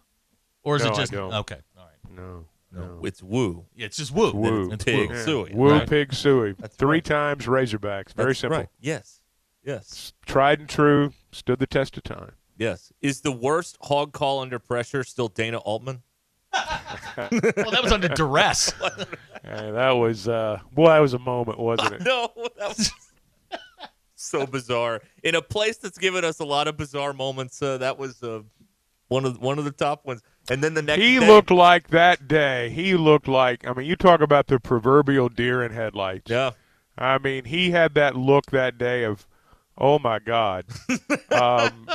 [0.64, 1.34] or is No, it I just don't.
[1.34, 1.60] okay?
[1.78, 3.00] All right, No, no.
[3.04, 3.66] It's woo.
[3.76, 4.32] yeah, it's just woo.
[4.34, 4.66] Woo.
[4.66, 5.16] It's It's pig woo.
[5.16, 5.24] Yeah.
[5.26, 5.54] sooie.
[5.54, 5.90] Woo Right.
[5.90, 6.58] pig sooie.
[6.58, 7.06] That's Three right.
[7.06, 8.14] times Razorbacks.
[8.14, 8.58] Very That's simple.
[8.60, 8.70] right.
[8.80, 9.20] Yes,
[9.64, 11.14] yes, Tried and true.
[11.32, 12.32] Stood the test of time.
[12.58, 12.92] yes.
[13.02, 16.02] Is the worst hog call under pressure still Dana Altman?
[17.18, 18.72] Well, that was under duress.
[19.46, 22.02] Hey, that was uh, boy, that was a moment, wasn't it?
[22.06, 22.92] No, that was
[24.16, 25.02] so bizarre.
[25.22, 28.42] In a place that's given us a lot of bizarre moments, uh, that was uh,
[29.10, 30.22] one of one of the top ones.
[30.50, 32.70] And then the next He day, looked like that day.
[32.70, 33.66] He looked like.
[33.66, 36.30] I mean, you talk about the proverbial deer in headlights.
[36.30, 36.52] yeah,
[36.98, 39.26] I mean, he had that look that day of,
[39.78, 40.66] oh my God.
[41.32, 41.88] um,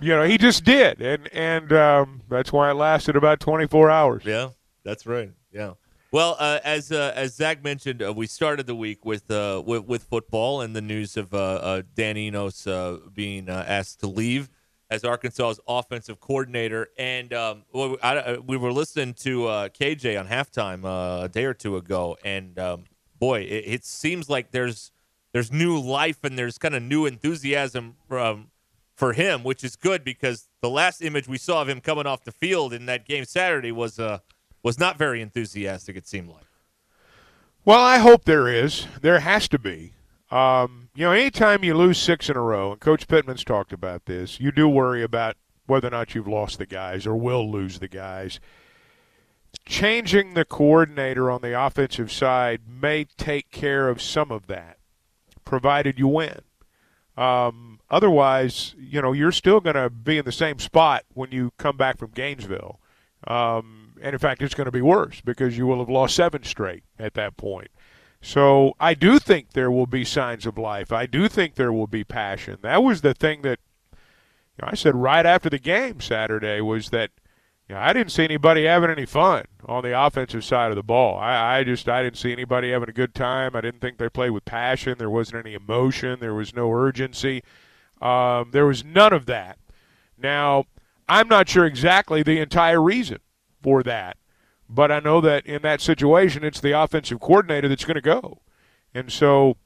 [0.00, 4.22] you know, he just did, and and um, that's why it lasted about 24 hours.
[4.24, 4.48] yeah,
[4.82, 5.30] that's right.
[5.52, 5.74] Yeah.
[6.12, 9.84] Well, uh, as uh, as Zach mentioned, uh, we started the week with uh, with,
[9.84, 14.06] with football and the news of uh, uh, Dan Enos uh, being uh, asked to
[14.08, 14.48] leave
[14.90, 16.88] as Arkansas's offensive coordinator.
[16.98, 21.28] And um, well, I, I- we were listening to uh, KJ on halftime uh, a
[21.28, 22.84] day or two ago, and um,
[23.18, 24.90] boy, it, it seems like there's
[25.32, 28.48] there's new life and there's kind of new enthusiasm um,
[28.96, 32.24] for him, which is good because the last image we saw of him coming off
[32.24, 34.18] the field in that game Saturday was uh,
[34.62, 35.96] was not very enthusiastic.
[35.96, 36.44] It seemed like.
[37.64, 38.86] Well, I hope there is.
[39.02, 39.92] There has to be.
[40.30, 44.06] Um, you know, anytime you lose six in a row, and Coach Pittman's talked about
[44.06, 45.36] this, you do worry about
[45.66, 48.40] whether or not you've lost the guys or will lose the guys.
[49.64, 54.78] Changing the coordinator on the offensive side may take care of some of that,
[55.44, 56.40] provided you win.
[57.16, 61.52] Um, otherwise, you know, you're still going to be in the same spot when you
[61.58, 62.80] come back from Gainesville.
[63.26, 66.42] Um, and in fact, it's going to be worse because you will have lost seven
[66.42, 67.68] straight at that point.
[68.22, 70.92] So I do think there will be signs of life.
[70.92, 72.58] I do think there will be passion.
[72.62, 73.58] That was the thing that
[73.92, 77.10] you know, I said right after the game Saturday was that
[77.68, 80.82] you know, I didn't see anybody having any fun on the offensive side of the
[80.82, 81.16] ball.
[81.18, 83.54] I, I just I didn't see anybody having a good time.
[83.54, 84.96] I didn't think they played with passion.
[84.98, 86.18] There wasn't any emotion.
[86.20, 87.42] There was no urgency.
[88.02, 89.58] Um, there was none of that.
[90.18, 90.64] Now
[91.08, 93.18] I'm not sure exactly the entire reason
[93.62, 94.16] for that,
[94.72, 98.40] but I know that in that situation, it's the offensive coordinator that's going to go,
[98.94, 99.56] and so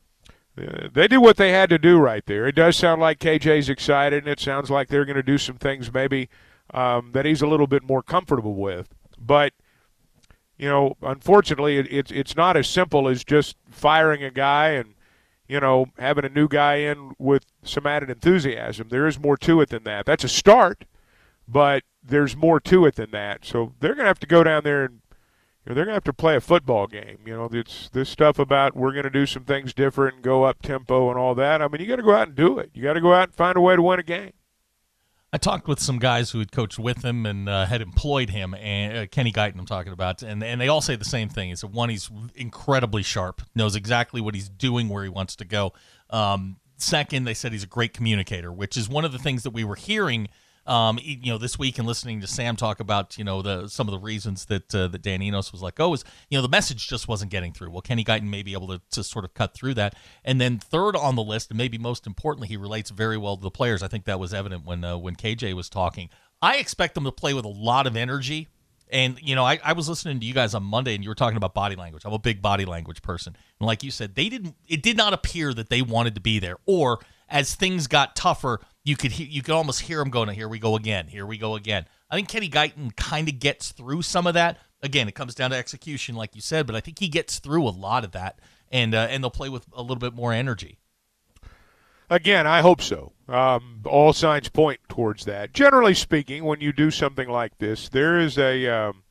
[0.57, 2.47] uh, they did what they had to do right there.
[2.47, 5.57] It does sound like KJ's excited, and it sounds like they're going to do some
[5.57, 6.29] things maybe
[6.73, 8.89] um, that he's a little bit more comfortable with.
[9.19, 9.53] But
[10.57, 14.95] you know, unfortunately, it, it's it's not as simple as just firing a guy and
[15.49, 18.89] you know having a new guy in with some added enthusiasm.
[18.89, 20.07] There is more to it than that.
[20.07, 20.85] That's a start,
[21.49, 23.45] but there's more to it than that.
[23.45, 25.01] So they're going to have to go down there and
[25.65, 27.19] you know, they're going to have to play a football game.
[27.25, 30.45] You know, it's this stuff about we're going to do some things different and go
[30.45, 31.63] up tempo and all that.
[31.63, 32.71] I mean, you got to go out and do it.
[32.75, 34.33] You got to go out and find a way to win a game.
[35.33, 38.55] I talked with some guys who had coached with him and uh, had employed him,
[38.55, 41.51] and uh, Kenny Guiton, I'm talking about, and and they all say the same thing.
[41.51, 45.45] Is that one, he's incredibly sharp, knows exactly what he's doing, where he wants to
[45.45, 45.73] go.
[46.09, 49.51] Um, second, they said he's a great communicator, which is one of the things that
[49.51, 50.29] we were hearing.
[50.67, 53.87] Um, you know, this week and listening to Sam talk about, you know, the some
[53.87, 56.49] of the reasons that uh, that Dan Enos was let go is, you know, the
[56.49, 57.71] message just wasn't getting through.
[57.71, 59.95] Well, Kenny Guiton may be able to, to sort of cut through that.
[60.25, 63.43] And then third on the list, and maybe most importantly, he relates very well to
[63.43, 63.83] the players.
[63.83, 66.09] I think that was evident when uh, when KJ was talking.
[66.41, 68.49] I expect them to play with a lot of energy.
[68.91, 71.15] And you know, I, I was listening to you guys on Monday, and you were
[71.15, 72.05] talking about body language.
[72.05, 74.55] I'm a big body language person, and like you said, they didn't.
[74.69, 76.57] It did not appear that they wanted to be there.
[76.67, 80.49] Or as things got tougher, you could he, you could almost hear them going, "Here
[80.49, 81.09] we go again.
[81.09, 84.59] Here we go again." I think Kenny Guiton kind of gets through some of that.
[84.83, 87.67] Again, it comes down to execution, like you said, but I think he gets through
[87.67, 88.39] a lot of that,
[88.71, 90.79] and uh, and they'll play with a little bit more energy.
[92.11, 93.13] Again, I hope so.
[93.29, 95.55] Um, all signs point towards that.
[95.55, 99.05] Generally speaking, when you do something like this, there is a, um,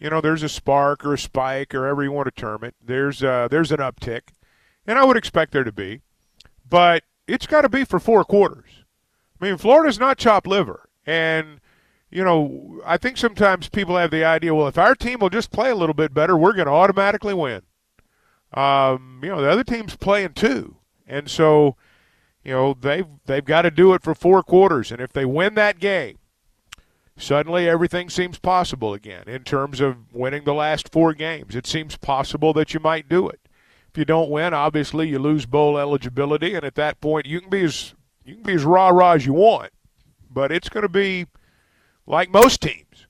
[0.00, 2.74] you know, there's a spark or a spike or however you want to term it.
[2.84, 4.22] There's uh, there's an uptick,
[4.86, 6.00] and I would expect there to be,
[6.68, 8.81] but it's got to be for four quarters.
[9.42, 11.60] I mean, Florida's not chopped liver, And
[12.12, 15.50] you know, I think sometimes people have the idea, well, if our team will just
[15.50, 17.62] play a little bit better, we're going to automatically win.
[18.52, 20.76] Um, you know, the other team's playing too,
[21.06, 21.74] and so
[22.44, 25.54] you know they've they've got to do it for four quarters, and if they win
[25.54, 26.18] that game,
[27.16, 31.56] suddenly everything seems possible again in terms of winning the last four games.
[31.56, 33.40] It seems possible that you might do it.
[33.88, 37.48] If you don't win, obviously you lose bowl eligibility, and at that point you can
[37.48, 37.94] be as
[38.24, 39.72] you can be as rah rah as you want,
[40.30, 41.26] but it's going to be
[42.06, 43.06] like most teams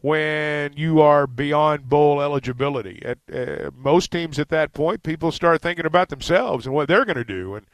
[0.00, 3.02] when you are beyond bowl eligibility.
[3.04, 7.04] At uh, most teams at that point, people start thinking about themselves and what they're
[7.04, 7.66] going to do, and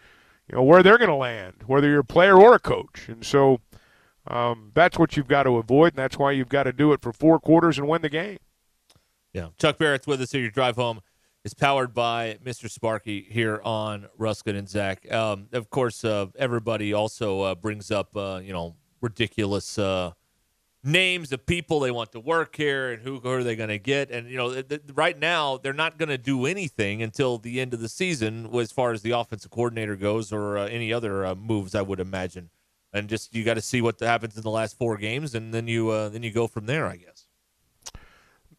[0.49, 3.25] you know where they're going to land, whether you're a player or a coach, and
[3.25, 3.61] so.
[4.25, 7.03] Um, that's what you've got to avoid, and that's why you've got to do it
[7.03, 8.39] for four quarters and win the game.
[9.33, 9.49] Yeah.
[9.59, 10.43] Chuck Barrett's with us here.
[10.43, 11.01] Your drive home
[11.45, 12.71] is powered by Mr.
[12.71, 15.11] Sparky here on Ruscin and Zach.
[15.13, 20.13] Um, of course, uh, everybody also uh, brings up, uh, you know, ridiculous uh,
[20.85, 24.11] names of people they want to work here and who, are they going to get.
[24.11, 27.75] And, you know, th- right now they're not going to do anything until the end
[27.75, 31.35] of the season as far as the offensive coordinator goes or uh, any other uh,
[31.35, 32.51] moves, I would imagine
[32.93, 35.67] and just you got to see what happens in the last four games, and then
[35.67, 37.27] you then you go from there, I guess.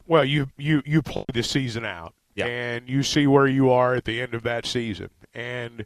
[0.08, 2.46] Well, you you you play the season out, yeah.
[2.46, 5.86] and you see where you are at the end of that season, and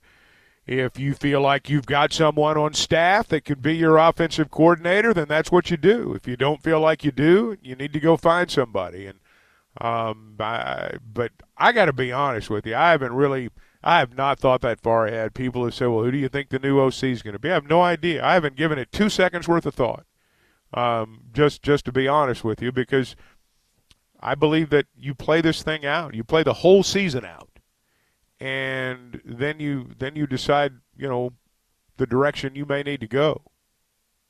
[0.66, 5.14] if you feel like you've got someone on staff that could be your offensive coordinator,
[5.14, 6.14] then that's what you do.
[6.14, 9.08] If you don't feel like you do, you need to go find somebody.
[9.08, 9.20] And
[9.80, 13.50] um, I, but I got to be honest with you, I haven't really
[13.82, 15.34] I have not thought that far ahead.
[15.34, 17.50] People have said, well, who do you think the new OC is going to be?
[17.50, 18.24] I have no idea.
[18.26, 20.06] I haven't given it two seconds worth of thought.
[20.74, 23.16] Um, just just to be honest with you, because
[24.20, 26.14] I believe that you play this thing out.
[26.16, 27.50] You play the whole season out,
[28.40, 31.34] and then you then you decide, you know,
[31.98, 33.42] the direction you may need to go.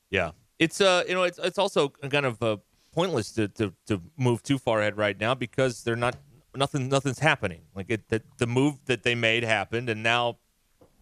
[0.09, 2.57] Yeah, it's uh, you know, it's it's also kind of uh,
[2.91, 6.15] pointless to, to to move too far ahead right now because they're not
[6.55, 7.61] nothing nothing's happening.
[7.75, 10.37] Like it, the, the move that they made happened, and now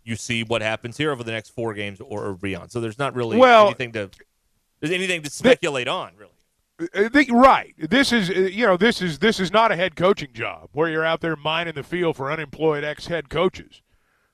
[0.04, 2.72] you see what happens here over the next four games or, or beyond.
[2.72, 4.10] So there's not really well, anything to
[4.80, 6.32] there's anything to speculate on, really.
[6.80, 7.74] Uh, the, right.
[7.78, 10.90] This is uh, you know this is this is not a head coaching job where
[10.90, 13.82] you're out there mining the field for unemployed ex head coaches.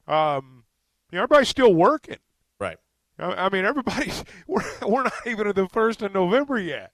[0.08, 0.64] Um,
[1.12, 2.18] you know, everybody's still working.
[2.60, 2.78] Right.
[3.20, 6.94] I, I mean, everybody's we're we're not even at the first of November yet.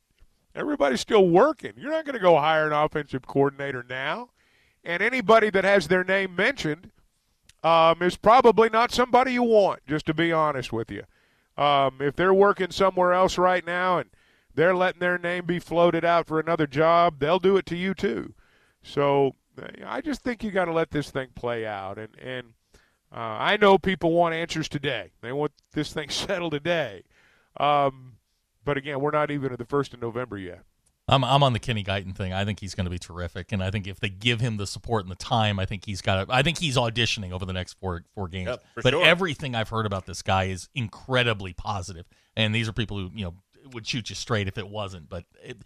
[0.54, 1.74] Everybody's still working.
[1.78, 4.30] You're not going to go hire an offensive coordinator now.
[4.84, 6.90] And anybody that has their name mentioned
[7.64, 11.04] um, is probably not somebody you want, just to be honest with you.
[11.62, 14.10] Um, if they're working somewhere else right now and
[14.58, 17.94] they're letting their name be floated out for another job, they'll do it to you
[17.94, 18.34] too.
[18.82, 19.36] So
[19.86, 22.00] I just think you got to let this thing play out.
[22.00, 22.48] And, and
[23.16, 25.12] uh, I know people want answers today.
[25.22, 27.04] They want this thing settled today.
[27.60, 28.18] Um,
[28.66, 30.64] but again, we're not even at the first of November yet.
[31.10, 32.34] I'm I'm on the Kenny Guiton thing.
[32.34, 34.68] I think he's going to be terrific, and I think if they give him the
[34.68, 36.30] support and the time, I think he's got.
[36.30, 38.48] I think he's auditioning over the next four four games.
[38.48, 39.06] Yep, but sure.
[39.06, 42.06] everything I've heard about this guy is incredibly positive,
[42.36, 43.36] and these are people who you know
[43.74, 45.10] would shoot you straight if it wasn't.
[45.10, 45.58] But it,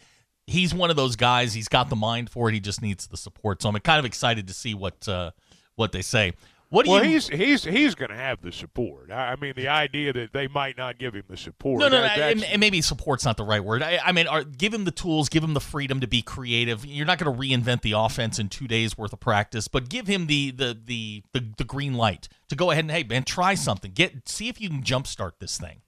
[0.47, 1.53] he's one of those guys.
[1.53, 2.53] He's got the mind for it.
[2.53, 3.61] He just needs the support.
[3.61, 5.31] So I'm kind of excited to see what uh,
[5.75, 6.33] what they say.
[6.71, 7.11] What do well, you?
[7.11, 9.11] he's he's he's going to have the support.
[9.11, 11.81] I mean, the idea that they might not give him the support.
[11.81, 13.83] No, no, that, no and, and maybe support's not the right word.
[13.83, 16.85] I, I mean, are, give him the tools, give him the freedom to be creative.
[16.85, 20.07] You're not going to reinvent the offense in two days worth of practice, but give
[20.07, 23.53] him the, the the the the green light to go ahead and hey man, try
[23.53, 23.91] something.
[23.91, 25.81] Get see if you can jumpstart this thing.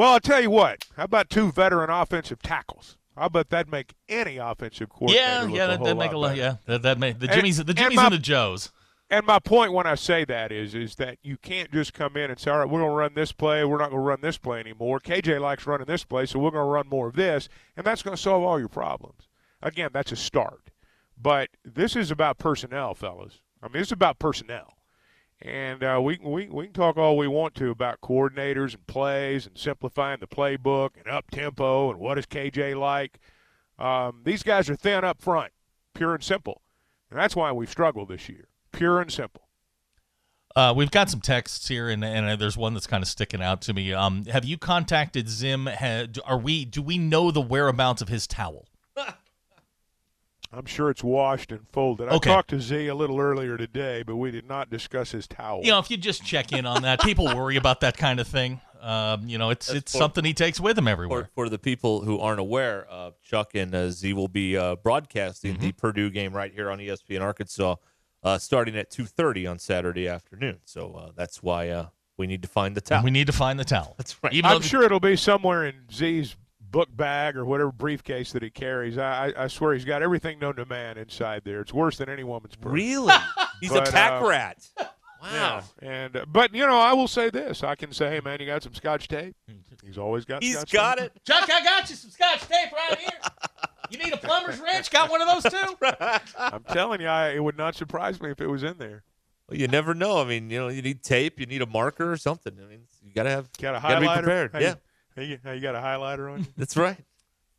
[0.00, 0.86] Well, I'll tell you what.
[0.96, 2.96] How about two veteran offensive tackles?
[3.18, 5.22] I bet that'd make any offensive coordinator.
[5.22, 6.36] Yeah, yeah, a that, that make a lot.
[6.36, 8.72] Yeah, that that make the And- Jimmys, the and Jimmys my- and the Joes.
[9.10, 12.30] And my point when I say that is, is that you can't just come in
[12.30, 13.62] and say, all right, we're going to run this play.
[13.62, 15.00] We're not going to run this play anymore.
[15.00, 18.02] KJ likes running this play, so we're going to run more of this, and that's
[18.02, 19.28] going to solve all your problems.
[19.60, 20.70] Again, that's a start.
[21.20, 23.42] But this is about personnel, fellas.
[23.62, 24.78] I mean, it's about personnel.
[25.42, 29.46] And uh, we, we, we can talk all we want to about coordinators and plays
[29.46, 33.18] and simplifying the playbook and up tempo and what is KJ like.
[33.78, 35.52] Um, these guys are thin up front,
[35.94, 36.60] pure and simple.
[37.10, 38.48] And that's why we've struggled this year.
[38.72, 39.48] Pure and simple.
[40.54, 43.40] Uh, we've got some texts here, and, and uh, there's one that's kind of sticking
[43.40, 43.92] out to me.
[43.92, 45.68] Um, have you contacted Zim?
[46.24, 46.64] Are we?
[46.64, 48.66] Do we know the whereabouts of his towel?
[50.52, 52.08] I'm sure it's washed and folded.
[52.08, 52.30] Okay.
[52.30, 55.60] I talked to Z a little earlier today, but we did not discuss his towel.
[55.62, 58.26] You know, if you just check in on that, people worry about that kind of
[58.26, 58.60] thing.
[58.80, 61.24] Um, you know, it's That's it's for- something he takes with him everywhere.
[61.34, 64.76] For, for the people who aren't aware, uh, Chuck and uh, Z will be uh,
[64.76, 65.62] broadcasting Mm-hmm.
[65.62, 67.76] the Purdue game right here on ESPN Arkansas,
[68.24, 70.60] uh, starting at two thirty on Saturday afternoon.
[70.64, 73.04] So uh, that's why uh, We need to find the towel.
[73.04, 73.94] We need to find the towel.
[73.98, 74.32] That's right.
[74.32, 76.34] Even I'm the- sure it'll be somewhere in Z's
[76.70, 78.98] book bag or whatever briefcase that he carries.
[78.98, 81.60] I, I, I swear he's got everything known to man inside there.
[81.60, 82.72] It's worse than any woman's purse.
[82.72, 83.14] really?
[83.60, 84.66] He's But, a pack uh, rat.
[84.78, 84.88] Wow.
[85.22, 85.62] Yeah.
[85.82, 88.46] And uh, but you know, I will say this: I can say, hey man, you
[88.46, 89.36] got some Scotch tape.
[89.84, 90.42] He's always got.
[90.42, 91.12] He's Scotch got tape.
[91.14, 91.24] it.
[91.26, 93.10] Chuck, I got you some scotch tape right here.
[93.90, 94.90] You need a plumber's wrench?
[94.90, 95.76] Got one of those too?
[96.38, 99.02] I'm telling you, I, it would not surprise me if it was in there.
[99.48, 100.22] Well, you never know.
[100.22, 102.54] I mean, you know, you need tape, you need a marker or something.
[102.58, 103.50] I mean, you gotta have.
[103.60, 104.74] Got a Gotta be prepared, Hey, yeah.
[105.16, 106.46] Hey, you, you got a highlighter on you?
[106.56, 106.96] That's right.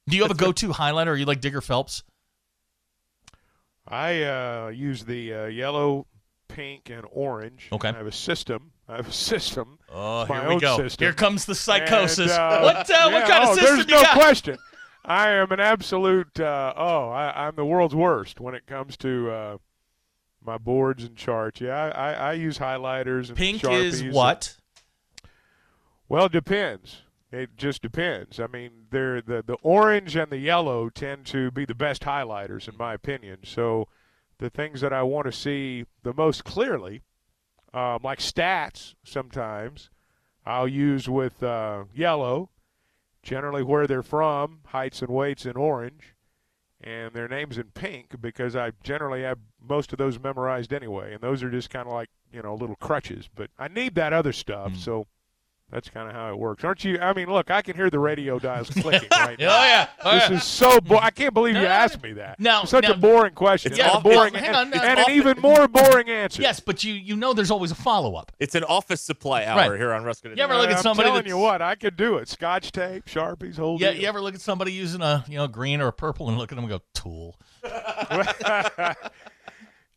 [0.08, 1.08] Do you have a go-to highlighter?
[1.08, 2.04] Are you like Digger Phelps?
[3.88, 6.08] I uh, use the uh, yellow,
[6.48, 7.70] pink, and orange.
[7.72, 7.90] Okay.
[7.90, 8.72] I have a system.
[8.88, 9.80] I have a system.
[9.92, 10.78] Oh, My here we own go.
[10.78, 11.06] system.
[11.06, 12.32] Here comes the psychosis.
[12.32, 14.14] And, uh, what uh, what kind oh, of system There's you no got?
[14.14, 14.58] question.
[15.04, 16.40] I am an absolute.
[16.40, 19.58] Uh, oh, I, I'm the world's worst when it comes to uh,
[20.44, 21.62] my boards and charts.
[21.62, 24.58] Yeah, I, I, I use highlighters and Pink Sharpies is and- what?
[26.08, 27.02] well, it depends.
[27.32, 28.40] It just depends.
[28.40, 32.68] I mean, they're the the orange and the yellow tend to be the best highlighters
[32.68, 33.40] in my opinion.
[33.44, 33.88] So,
[34.38, 37.04] the things that I want to see the most clearly,
[37.74, 39.90] um, like stats, sometimes
[40.46, 42.50] I'll use with uh, yellow.
[43.24, 46.16] Generally, where they're from, heights and weights in orange,
[46.82, 51.22] and their names in pink because I generally have most of those memorized anyway, and
[51.22, 53.30] those are just kind of like you know little crutches.
[53.34, 55.06] But I need that other stuff, so
[55.72, 57.00] that's kind of how it works, aren't you?
[57.00, 59.46] I mean, look, I can hear the radio dials clicking right now.
[59.60, 59.88] Oh yeah.
[60.04, 60.36] Oh, This yeah.
[60.36, 62.40] is so bo- I can't believe you asked me that.
[62.40, 63.72] now- It's such now- a boring question.
[63.72, 66.42] It's and a boring hang and, on, no, and an even more boring answer.
[66.42, 68.32] Yes, but you you know there's always a follow-up.
[68.40, 69.78] It's an office supply hour Right.
[69.80, 70.26] here on Ruscin.
[70.26, 70.80] and You ever look at somebody?
[70.80, 72.28] I'm somebody telling that's- you what, I could do it.
[72.28, 74.02] Scotch tape, Sharpies, whole Yeah, deal.
[74.02, 76.52] you ever look at somebody using a you know green or a purple and look
[76.52, 77.36] at them and go tool?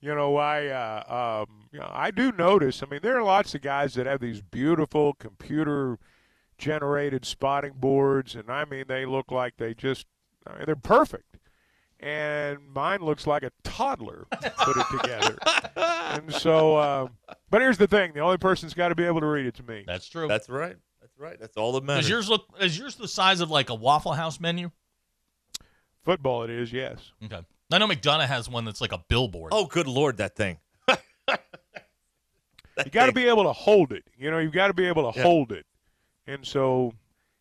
[0.04, 2.82] you know, I uh, um, you know, I do notice.
[2.82, 5.98] I mean, there are lots of guys that have these beautiful computer
[6.58, 10.06] generated spotting boards, and I mean, they look like they just
[10.46, 11.38] I mean, they're perfect.
[12.00, 15.38] And mine looks like a toddler put it together.
[15.76, 17.10] and so, um,
[17.48, 19.62] but here's the thing: the only person's got to be able to read it to
[19.62, 19.84] me.
[19.86, 20.28] That's true.
[20.28, 20.76] That's right.
[21.00, 21.40] That's right.
[21.40, 22.04] That's all that matters.
[22.04, 22.46] Does yours look?
[22.60, 24.70] Is yours the size of like a Waffle House menu?
[26.04, 27.12] Football, it is, yes.
[27.24, 27.40] Okay.
[27.72, 29.52] I know McDonough has one that's like a billboard.
[29.54, 30.58] oh, good lord, that thing.
[32.84, 34.02] You got to be able to hold it.
[34.18, 35.24] You know, you've got to be able to Yeah.
[35.24, 35.64] hold it.
[36.26, 36.92] And so,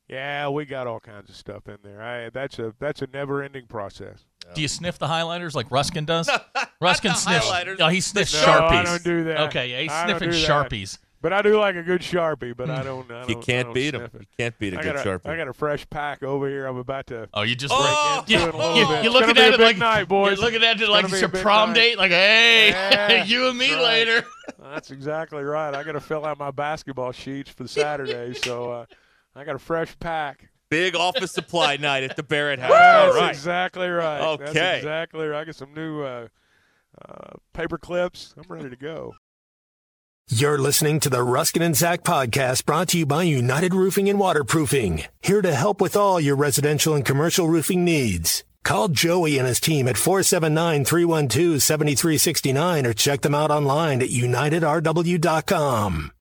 [0.07, 2.01] yeah, we got all kinds of stuff in there.
[2.03, 4.25] I, that's a that's a never-ending process.
[4.53, 6.27] Do you sniff the highlighters like Ruscin does?
[6.81, 7.47] Ruscin the sniffs.
[7.47, 7.77] highlighters.
[7.79, 8.71] Oh, he sniffs No, sharpies.
[8.71, 9.39] I don't do that.
[9.47, 10.47] Okay, yeah, he's I sniffing do that.
[11.23, 11.29] Sharpies.
[11.29, 12.55] But I do like a good sharpie.
[12.55, 13.09] But I don't.
[13.11, 14.01] I don't You can't don't beat him.
[14.01, 14.21] sniff it.
[14.21, 15.25] You can't beat a I good got a, sharpie.
[15.29, 16.65] I got a fresh pack over here.
[16.67, 18.23] I'm about to Oh, you just Oh!
[18.25, 18.35] break in.
[18.41, 19.03] into it a little You, bit.
[19.03, 20.37] you're looking gonna be at a it big like night, boys.
[20.37, 21.75] you're looking at it like gonna it's your prom night.
[21.75, 21.97] date.
[21.97, 23.83] Like, hey, Yeah, you and me right.
[23.83, 24.25] later.
[24.59, 25.73] That's exactly right.
[25.73, 28.85] I got to fill out my basketball sheets for Saturday, so uh,
[29.35, 30.49] I got a fresh pack.
[30.69, 32.71] Big office supply night at the Barrett House.
[32.71, 33.29] That's all right.
[33.29, 34.37] exactly right.
[34.39, 34.77] That's Okay.
[34.77, 35.41] exactly right.
[35.41, 36.27] I got some new uh,
[37.07, 38.33] uh, paper clips.
[38.37, 39.13] I'm ready to go.
[40.29, 44.17] You're listening to the Ruscin and Zach podcast brought to you by United Roofing and
[44.17, 45.03] Waterproofing.
[45.21, 48.45] Here to help with all your residential and commercial roofing needs.
[48.63, 56.11] Call Joey and his team at 479-312-7369 or check them out online at unitedrw.com.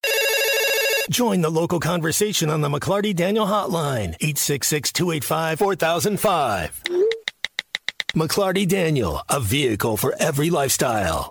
[1.09, 6.71] Join the local conversation on the McLarty Daniel Hotline, 866-285-4005.
[8.17, 11.31] McLarty Daniel, a vehicle for every lifestyle.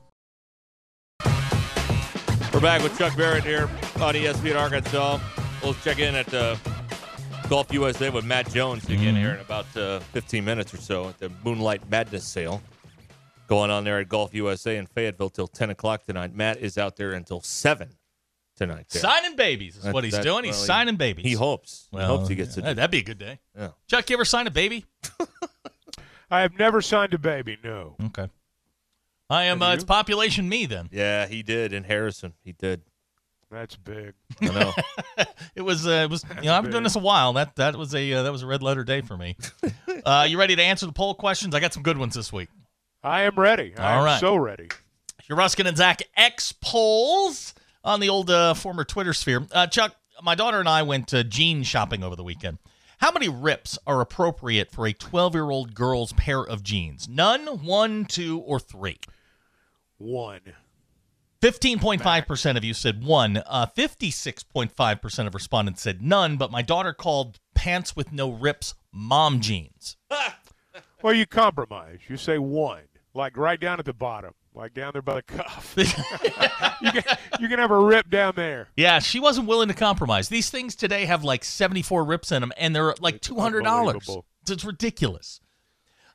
[2.61, 3.63] We're back with Chuck Barrett here
[3.95, 5.19] on ESPN Arkansas.
[5.63, 6.55] We'll check in at uh,
[7.49, 11.17] Golf USA with Matt Jones again here in about uh, 15 minutes or so at
[11.17, 12.61] the Moonlight Madness sale
[13.47, 16.35] going on there at Golf USA in Fayetteville till 10 o'clock tonight.
[16.35, 17.89] Matt is out there until 7
[18.55, 18.85] tonight.
[18.91, 19.05] Derek.
[19.05, 20.43] Signing babies is That- what he's doing.
[20.43, 21.25] He's well, signing babies.
[21.25, 21.87] He hopes.
[21.91, 22.73] he hopes he gets to yeah, do.
[22.75, 23.39] That'd be a good day.
[23.57, 23.69] Yeah.
[23.87, 24.85] Chuck, you ever sign a baby?
[26.29, 27.57] I have never signed a baby.
[27.63, 27.95] No.
[28.05, 28.27] Okay.
[29.31, 29.61] I am.
[29.61, 30.89] Uh, it's population me then.
[30.91, 32.33] Yeah, he did in Harrison.
[32.43, 32.81] He did.
[33.49, 34.13] That's big.
[34.41, 34.73] I know.
[35.53, 35.85] It was.
[35.85, 36.23] Uh, it was.
[36.37, 37.33] You know, I've been doing this a while.
[37.33, 39.35] That that was a uh, that was a red letter day for me.
[40.05, 41.53] uh, you ready to answer the poll questions?
[41.53, 42.47] I got some good ones this week.
[43.03, 43.73] I am ready.
[43.77, 44.19] I All am right.
[44.19, 44.69] so ready.
[45.27, 47.53] Your Ruscin and Zach X polls
[47.83, 49.45] on the old uh, former Twitter sphere.
[49.51, 52.59] Uh, Chuck, my daughter and I went uh, jean shopping over the weekend.
[52.99, 57.09] How many rips are appropriate for a 12 year old girl's pair of jeans?
[57.09, 58.99] None, one, two, or three?
[60.01, 60.41] One.
[61.41, 63.41] 15.5% of you said one.
[63.47, 69.41] Uh, 56.5% of respondents said none, but my daughter called pants with no rips mom
[69.41, 69.97] jeans.
[71.01, 71.99] Well, you compromise.
[72.07, 72.83] You say one,
[73.15, 75.73] like right down at the bottom, like down there by the cuff.
[76.81, 78.67] you, can, you can have a rip down there.
[78.77, 80.29] Yeah, she wasn't willing to compromise.
[80.29, 84.23] These things today have like 74 rips in them, and they're like $200.
[84.47, 85.41] It's ridiculous.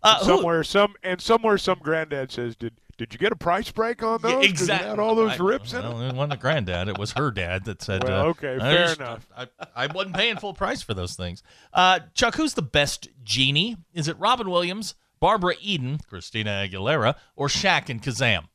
[0.03, 3.71] Uh, who- somewhere, some and somewhere, some granddad says, "Did did you get a price
[3.71, 4.33] break on those?
[4.45, 4.89] Yeah, exactly.
[4.89, 6.89] had all those I- rips in well, it." it wasn't a granddad.
[6.89, 8.05] It was her dad that said.
[8.05, 9.27] Well, uh, okay, I fair just- enough.
[9.37, 11.43] I, I wasn't paying full price for those things.
[11.73, 13.77] Uh, Chuck, who's the best genie?
[13.95, 18.49] Is it Robin Williams, Barbara Eden, Christina Aguilera, or Shaq and Kazam?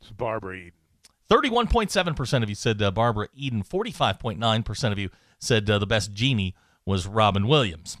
[0.00, 0.72] It's Barbara Eden.
[1.30, 3.62] 31.7% of you said uh, Barbara Eden.
[3.62, 6.54] 45.9% of you said uh, the best genie
[6.86, 7.98] was Robin Williams.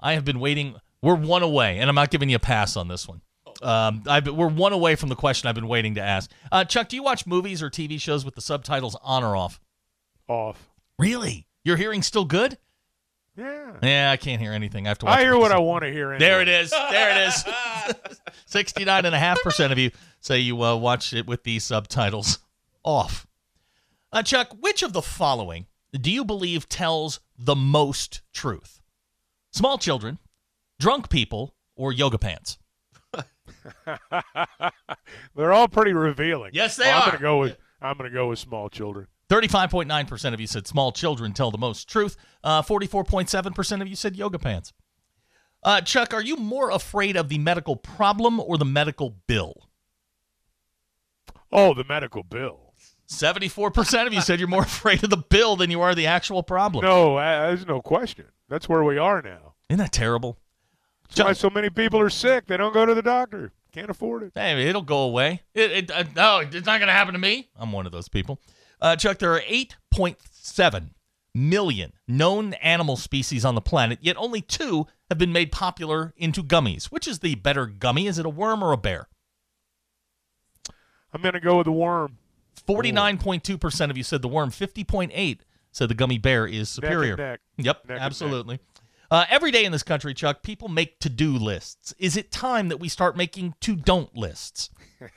[0.00, 0.74] I have been waiting.
[1.02, 3.22] We're one away, and I'm not giving you a pass on this one.
[3.62, 6.30] Um, I've, we're one away from the question I've been waiting to ask.
[6.50, 9.60] Uh, Chuck, do you watch movies or TV shows with the subtitles on or off?
[10.28, 10.70] Off.
[10.98, 11.46] Really?
[11.64, 12.58] Your hearing's still good?
[13.36, 13.72] Yeah.
[13.82, 14.86] Yeah, I can't hear anything.
[14.86, 16.18] I have to watch I hear what I want to hear.
[16.18, 16.70] There it is.
[16.70, 17.44] There it is.
[18.50, 19.90] 69.5% of you
[20.20, 22.38] say you uh, watch it with the subtitles
[22.82, 23.26] off.
[24.12, 28.80] Uh, Chuck, which of the following do you believe tells the most truth?
[29.52, 30.18] Small children,
[30.78, 32.58] drunk people, or yoga pants?
[35.36, 36.50] They're all pretty revealing.
[36.54, 37.06] Yes, they I'm are.
[37.06, 37.56] gonna go with.
[37.80, 39.06] I'm gonna go with small children.
[39.30, 42.16] 35.9% of you said small children tell the most truth.
[42.42, 44.72] Uh, 44.7% of you said yoga pants.
[45.62, 49.68] Uh, Chuck, are you more afraid of the medical problem or the medical bill?
[51.52, 52.74] Oh, the medical bill.
[53.08, 56.42] 74% of you said you're more afraid of the bill than you are the actual
[56.42, 56.84] problem.
[56.84, 58.26] No, uh, there's no question.
[58.48, 59.54] That's where we are now.
[59.68, 60.38] Isn't that terrible?
[61.14, 62.46] That's why so many people are sick.
[62.46, 63.52] They don't go to the doctor.
[63.72, 64.32] Can't afford it.
[64.34, 65.42] Hey, it'll go away.
[65.54, 67.48] It, it, uh, no, it's not going to happen to me.
[67.56, 68.40] I'm one of those people.
[68.80, 70.90] Uh, Chuck, there are 8.7
[71.34, 76.42] million known animal species on the planet, yet only two have been made popular into
[76.42, 76.86] gummies.
[76.86, 78.06] Which is the better gummy?
[78.06, 79.08] Is it a worm or a bear?
[81.12, 82.18] I'm gonna go with the worm.
[82.66, 84.50] 49.2% of you said the worm.
[84.50, 85.38] 50.8
[85.72, 87.16] said the gummy bear is superior.
[87.16, 87.40] neck.
[87.56, 88.60] Yep, Neck absolutely.
[89.10, 91.92] Uh, every day in this country, Chuck, people make to-do lists.
[91.98, 94.70] Is it time that we start making to-don't lists?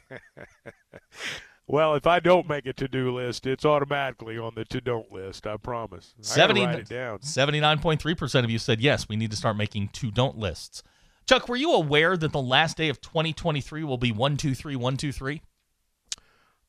[1.66, 5.48] Well, if I don't make a to-do list, it's automatically on the to-don't list.
[5.48, 6.14] I promise.
[6.20, 6.90] I 70 write
[7.22, 10.84] 79.3% of you said yes, we need to start making to don't lists.
[11.26, 15.42] Chuck, were you aware that the last day of 2023 will be 123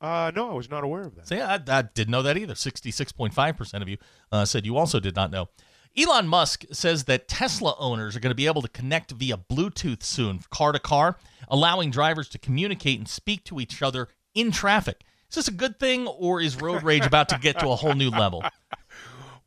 [0.01, 1.27] Uh, no, I was not aware of that.
[1.27, 2.55] See, I, I didn't know that either.
[2.55, 3.97] 66.5% of you
[4.31, 5.49] uh, said you also did not know.
[5.97, 10.03] Elon Musk says that Tesla owners are going to be able to connect via Bluetooth
[10.03, 11.17] soon, car to car,
[11.49, 15.05] allowing drivers to communicate and speak to each other in traffic.
[15.31, 17.95] Is this a good thing, or is road rage about to get to a whole
[17.95, 18.45] new level?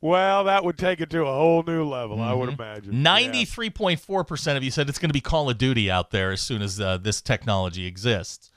[0.00, 3.02] Well, that would take it to a whole new level, I would imagine.
[3.02, 6.12] Ninety-three point four percent of you said it's going to be Call of Duty out
[6.12, 8.50] there as soon as uh, this technology exists.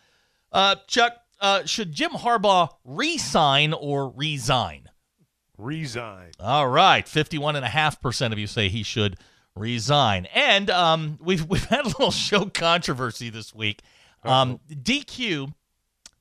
[0.52, 4.89] Uh, Chuck, uh, should Jim Harbaugh re-sign or resign?
[5.62, 6.32] Resign.
[6.39, 9.18] All right, fifty-one and a half percent of you say he should
[9.55, 13.82] resign, and um, we've we've had a little show controversy this week.
[14.24, 15.53] Um, DQ.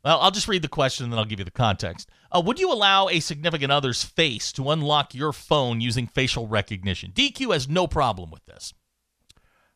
[0.02, 2.08] Well, I'll just read the question and then I'll give you the context.
[2.32, 7.12] Uh, would you allow a significant other's face to unlock your phone using facial recognition?
[7.12, 8.72] DQ has no problem with this.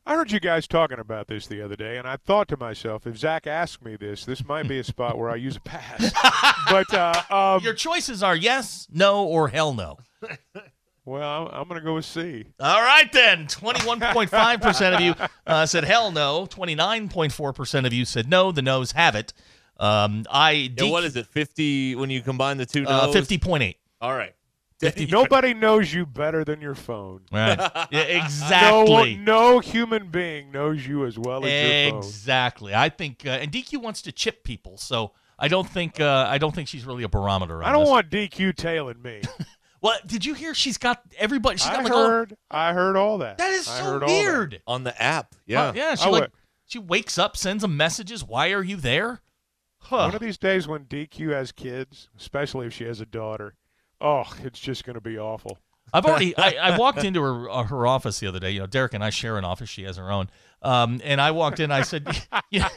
[0.07, 3.07] I heard you guys talking about this the other day, and I thought to myself,
[3.07, 6.13] if Zach asked me this, this might be a spot where I use a pass.
[6.69, 9.97] but uh, um, Your choices are yes, no, or hell no.
[11.05, 12.45] well, I'm, I'm going to go with C.
[12.59, 13.47] All right, then.
[13.47, 15.15] 21.5% of you
[15.47, 16.45] uh, said hell no.
[16.51, 18.51] 29.4% of you said no.
[18.51, 19.33] The no's have it.
[19.77, 21.25] Um, I Yeah, what is it?
[21.25, 23.75] 50 when you combine the two Uh, 50.8.
[24.01, 24.35] All right.
[25.11, 27.21] Nobody knows you better than your phone.
[27.31, 27.57] Right.
[27.91, 29.15] Yeah, exactly.
[29.17, 31.97] No, no human being knows you as well as your phone.
[31.99, 32.73] Exactly.
[32.75, 36.37] I think, uh, and DQ wants to chip people, so I don't think uh, I
[36.37, 37.57] don't think she's really a barometer.
[37.61, 37.89] On I don't this.
[37.89, 39.21] want DQ tailing me.
[39.81, 40.55] Well, did you hear?
[40.55, 41.57] She's got everybody.
[41.57, 42.35] She's got I like all- heard.
[42.49, 43.37] I heard all that.
[43.37, 44.23] that is I so heard all that.
[44.23, 44.61] weird.
[44.65, 45.35] on the app.
[45.45, 45.65] Yeah.
[45.65, 45.93] Uh, yeah.
[45.93, 46.31] She I like would-
[46.65, 48.23] she wakes up, sends them messages.
[48.23, 49.21] Why are you there?
[49.77, 49.97] Huh.
[49.97, 53.53] One of these days when DQ has kids, especially if she has a daughter,
[54.01, 55.57] oh, it's just going to be awful.
[55.93, 58.51] I've already I, I walked into her uh, her office the other day.
[58.51, 59.69] You know, Derek and I share an office.
[59.69, 60.29] She has her own.
[60.61, 61.71] Um, and I walked in.
[61.71, 62.07] I said,
[62.51, 62.69] yeah,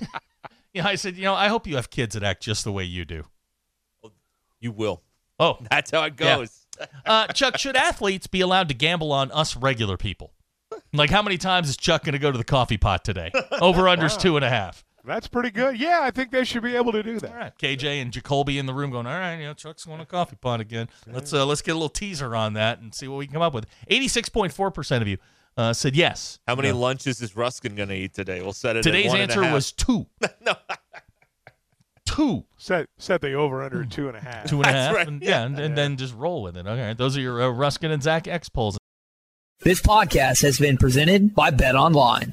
[0.72, 0.86] yeah.
[0.86, 3.04] I said, you know, I hope you have kids that act just the way you
[3.04, 3.24] do.
[4.60, 5.02] You will.
[5.40, 6.36] Oh, That's how it Yeah.
[6.36, 6.66] goes.
[7.06, 10.32] uh, Chuck, should athletes be allowed to gamble on us regular people?
[10.92, 13.30] Like, how many times is Chuck going to go to the coffee pot today?
[13.60, 14.84] Over unders two and a half.
[15.04, 15.78] That's pretty good.
[15.78, 17.30] Yeah, I think they should be able to do that.
[17.30, 19.06] All right, KJ and Jacoby in the room going.
[19.06, 20.88] All right, you know, Chuck's going to coffee pot again.
[21.06, 23.42] Let's uh, let's get a little teaser on that and see what we can come
[23.42, 23.66] up with.
[23.88, 25.16] Eighty six point four percent of you
[25.56, 26.40] uh, said yes.
[26.46, 26.78] How many No.
[26.78, 28.42] lunches is Ruscin going to eat today?
[28.42, 28.80] We'll set it.
[28.80, 29.54] at Today's one and a answer half.
[29.54, 30.06] was two.
[30.42, 30.54] no.
[32.04, 32.44] Two.
[32.56, 34.46] Set set the over under at two and a half.
[34.48, 34.96] Two and a That's half.
[34.96, 35.28] right, And, yeah.
[35.30, 36.66] yeah, and, and then just roll with it.
[36.66, 38.78] Okay, those are your uh, Ruscin and Zach X polls.
[39.60, 42.32] This podcast has been presented by Bet Online.